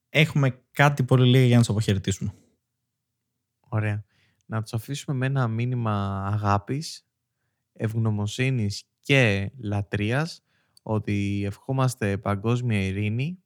Έχουμε 0.08 0.62
κάτι 0.72 1.02
πολύ 1.02 1.26
λίγα 1.26 1.44
για 1.44 1.54
να 1.54 1.60
τους 1.60 1.70
αποχαιρετήσουμε. 1.70 2.34
Ωραία. 3.60 4.04
Να 4.46 4.62
τους 4.62 4.72
αφήσουμε 4.72 5.16
με 5.16 5.26
ένα 5.26 5.48
μήνυμα 5.48 6.26
αγάπης, 6.26 7.06
ευγνωμοσύνης 7.72 8.84
και 9.00 9.50
λατρείας 9.58 10.44
ότι 10.86 11.42
ευχόμαστε 11.46 12.18
παγκόσμια 12.18 12.86
ειρήνη, 12.86 13.42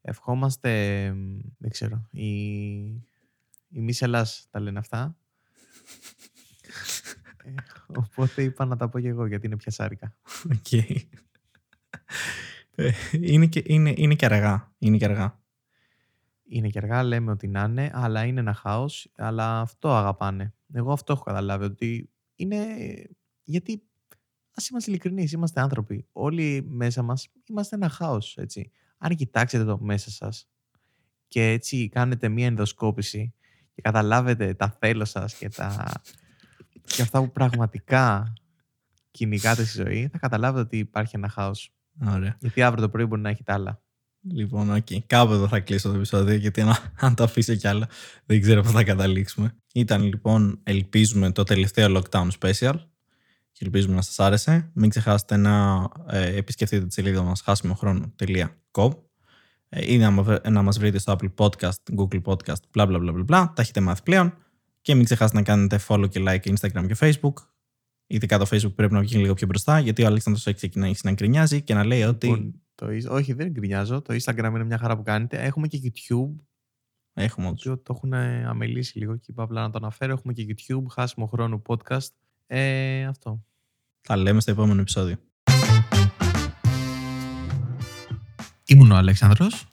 ευχόμαστε, 0.00 1.12
μ, 1.12 1.38
δεν 1.58 1.70
ξέρω, 1.70 2.08
η, 2.10 2.28
η 3.68 3.80
Μις 3.80 3.92
Ελλάς 4.00 4.46
τα 4.50 4.60
λένε 4.60 4.78
αυτά. 4.78 5.16
Ε, 7.44 7.54
οπότε 7.86 8.42
είπα 8.42 8.64
να 8.64 8.76
τα 8.76 8.88
πω 8.88 9.00
και 9.00 9.08
εγώ 9.08 9.26
γιατί 9.26 9.46
είναι 9.46 9.56
πιασάρικα. 9.56 10.16
Οκ. 10.52 10.72
Ε, 12.74 12.92
είναι, 13.12 13.46
και, 13.46 13.62
είναι, 13.66 13.94
είναι 13.96 14.14
και 14.14 14.26
αργά. 14.26 14.74
Είναι 14.78 14.96
και 14.96 15.04
αργά. 15.04 15.40
Είναι 16.48 16.68
και 16.68 16.78
αργά, 16.78 17.02
λέμε 17.02 17.30
ότι 17.30 17.48
να 17.48 17.64
είναι, 17.64 17.90
αλλά 17.94 18.24
είναι 18.24 18.40
ένα 18.40 18.54
χάος, 18.54 19.12
αλλά 19.16 19.60
αυτό 19.60 19.94
αγαπάνε. 19.94 20.54
Εγώ 20.72 20.92
αυτό 20.92 21.12
έχω 21.12 21.22
καταλάβει, 21.22 21.64
ότι 21.64 22.10
είναι... 22.36 22.66
Γιατί, 23.42 23.82
ας 24.56 24.68
είμαστε 24.68 24.90
ειλικρινείς, 24.90 25.32
είμαστε 25.32 25.60
άνθρωποι. 25.60 26.06
Όλοι 26.12 26.66
μέσα 26.68 27.02
μας 27.02 27.28
είμαστε 27.48 27.76
ένα 27.76 27.88
χάος, 27.88 28.36
έτσι. 28.36 28.70
Αν 28.98 29.14
κοιτάξετε 29.14 29.64
το 29.64 29.78
μέσα 29.78 30.10
σας 30.10 30.48
και 31.28 31.50
έτσι 31.50 31.88
κάνετε 31.88 32.28
μία 32.28 32.46
ενδοσκόπηση 32.46 33.34
και 33.74 33.82
καταλάβετε 33.82 34.54
τα 34.54 34.76
θέλω 34.80 35.04
σας 35.04 35.34
και, 35.34 35.48
τα... 35.48 35.92
και 36.94 37.02
αυτά 37.02 37.20
που 37.20 37.32
πραγματικά 37.32 38.32
κυνηγάτε 39.10 39.64
στη 39.64 39.82
ζωή, 39.82 40.08
θα 40.12 40.18
καταλάβετε 40.18 40.60
ότι 40.60 40.78
υπάρχει 40.78 41.16
ένα 41.16 41.28
χάος. 41.28 41.74
Ωραία. 42.06 42.36
Γιατί 42.40 42.62
αύριο 42.62 42.82
το 42.82 42.90
πρωί 42.90 43.04
μπορεί 43.04 43.20
να 43.20 43.28
έχετε 43.28 43.52
άλλα. 43.52 43.80
Λοιπόν, 44.32 44.74
οκ. 44.74 44.86
Κάπου 45.06 45.32
εδώ 45.32 45.48
θα 45.48 45.60
κλείσω 45.60 45.88
το 45.88 45.94
επεισόδιο, 45.94 46.34
γιατί 46.34 46.60
αν, 46.60 46.74
αν 46.96 47.14
το 47.14 47.22
αφήσω 47.22 47.54
κι 47.54 47.68
άλλο, 47.68 47.86
δεν 48.26 48.40
ξέρω 48.40 48.62
πώς 48.62 48.72
θα 48.72 48.84
καταλήξουμε. 48.84 49.56
Ήταν 49.74 50.02
λοιπόν, 50.02 50.60
ελπίζουμε, 50.62 51.32
το 51.32 51.42
τελευταίο 51.42 52.00
lockdown 52.00 52.28
special. 52.40 52.74
Και 53.58 53.64
ελπίζουμε 53.64 53.94
να 53.94 54.02
σας 54.02 54.18
άρεσε. 54.20 54.70
Μην 54.74 54.90
ξεχάσετε 54.90 55.36
να 55.36 55.84
ε, 56.06 56.36
επισκεφτείτε 56.36 56.86
τη 56.86 56.92
σελίδα 56.92 57.22
μας 57.22 57.40
χάσιμοχρόνο.com 57.40 58.90
ε, 59.68 59.92
ή 59.92 59.98
να, 59.98 60.10
μα 60.10 60.22
βρε- 60.22 60.48
να 60.48 60.62
μας 60.62 60.78
βρείτε 60.78 60.98
στο 60.98 61.16
Apple 61.18 61.34
Podcast, 61.34 61.96
Google 61.98 62.22
Podcast, 62.22 62.60
bla 62.76 62.86
bla 62.86 63.00
bla 63.00 63.12
bla 63.14 63.24
bla. 63.26 63.26
Τα 63.54 63.62
έχετε 63.62 63.80
μάθει 63.80 64.02
πλέον. 64.02 64.34
Και 64.80 64.94
μην 64.94 65.04
ξεχάσετε 65.04 65.38
να 65.38 65.44
κάνετε 65.44 65.80
follow 65.88 66.08
και 66.08 66.22
like 66.26 66.40
Instagram 66.54 66.86
και 66.86 66.96
Facebook. 67.00 67.32
Ειδικά 68.06 68.38
το 68.38 68.46
Facebook 68.50 68.74
πρέπει 68.74 68.92
να 68.92 69.00
βγει 69.00 69.16
λίγο 69.16 69.34
πιο 69.34 69.46
μπροστά, 69.46 69.78
γιατί 69.78 70.02
ο 70.02 70.06
Αλέξανδρος 70.06 70.46
έχει 70.46 70.56
ξεκινήσει 70.56 71.00
να 71.04 71.12
γκρινιάζει 71.12 71.62
και 71.62 71.74
να 71.74 71.84
λέει 71.84 72.02
ότι 72.02 72.26
Λοιπόν, 72.26 72.62
το, 72.74 72.90
Ι- 72.92 73.06
όχι, 73.10 73.32
δεν 73.32 73.50
γκρινιάζω. 73.50 74.02
Το 74.02 74.14
Instagram 74.14 74.48
είναι 74.54 74.64
μια 74.64 74.78
χαρά 74.78 74.96
που 74.96 75.02
κάνετε. 75.02 75.42
Έχουμε 75.42 75.66
και 75.66 75.80
YouTube, 75.84 76.34
έχουμε 77.12 77.46
το 77.46 77.50
όντως. 77.50 77.66
οποίο 77.66 77.78
το 77.78 77.92
έχουν 77.96 78.12
ε, 78.12 78.44
αμελήσει 78.46 78.98
λίγο 78.98 79.16
και 79.16 79.26
είπα 79.30 79.42
απλά 79.42 79.62
να 79.62 79.70
το 79.70 79.78
αναφέρω. 79.78 80.12
Έχουμε 80.12 80.32
και 80.32 80.46
YouTube, 80.48 80.82
χάσιμο 80.90 81.26
χρόνου 81.26 81.62
podcast. 81.66 82.08
Ε, 82.46 83.04
αυτό. 83.04 83.44
Τα 84.00 84.16
λέμε 84.16 84.40
στο 84.40 84.50
επόμενο 84.50 84.80
επεισόδιο. 84.80 85.16
Ήμουν 88.64 88.90
ο 88.90 88.96
Αλέξανδρος 88.96 89.66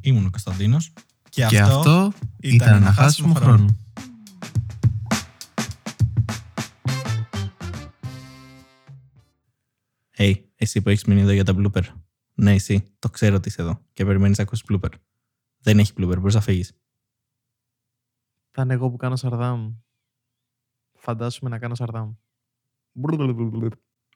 Ήμουν 0.00 0.26
ο 0.26 0.30
Κωνσταντίνος 0.30 0.92
και, 1.28 1.46
και 1.46 1.60
αυτό 1.60 2.12
ήταν 2.40 2.74
ένα 2.74 2.92
χάσιμο 2.92 3.34
χρόνο. 3.34 3.76
Hey, 10.16 10.34
εσύ 10.54 10.82
που 10.82 10.88
έχεις 10.88 11.04
μείνει 11.04 11.20
εδώ 11.20 11.30
για 11.30 11.44
τα 11.44 11.54
blooper. 11.56 11.82
Ναι, 12.34 12.52
εσύ. 12.52 12.84
Το 12.98 13.10
ξέρω 13.10 13.36
ότι 13.36 13.48
είσαι 13.48 13.62
εδώ 13.62 13.80
και 13.92 14.04
περιμένεις 14.04 14.36
να 14.36 14.42
ακούσεις 14.42 14.64
blooper. 14.68 14.90
Δεν 15.58 15.78
έχει 15.78 15.92
blooper, 15.96 16.16
μπορείς 16.18 16.34
να 16.34 16.40
φύγεις. 16.40 16.72
Θα 18.50 18.62
είναι 18.62 18.74
εγώ 18.74 18.90
που 18.90 18.96
κάνω 18.96 19.16
σαρδάμ. 19.16 19.74
Φαντάσουμε 21.00 21.50
να 21.50 21.58
κάνω 21.58 21.74
σαρδάμ. 21.74 22.12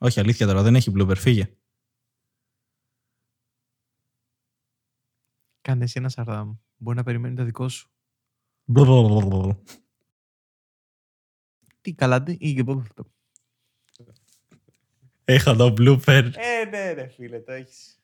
Όχι, 0.01 0.21
αλήθεια 0.21 0.47
τώρα, 0.47 0.63
δεν 0.63 0.75
έχει 0.75 0.93
blooper, 0.97 1.15
φύγε. 1.17 1.57
Κάνε 5.61 5.85
εσύ 5.85 5.99
ένα 5.99 6.09
σαρδάμ. 6.09 6.55
Μπορεί 6.77 6.97
να 6.97 7.03
περιμένει 7.03 7.35
το 7.37 7.45
δικό 7.45 7.69
σου. 7.69 7.89
Τι 11.81 11.95
καλά, 11.95 12.23
τι. 12.23 12.37
ή- 12.41 12.65
Έχα 15.25 15.55
το 15.57 15.75
blooper. 15.79 16.31
Ε, 16.35 16.65
ναι, 16.65 16.93
ρε 16.93 17.07
φίλε, 17.09 17.41
το 17.41 17.53
έχεις. 17.53 18.04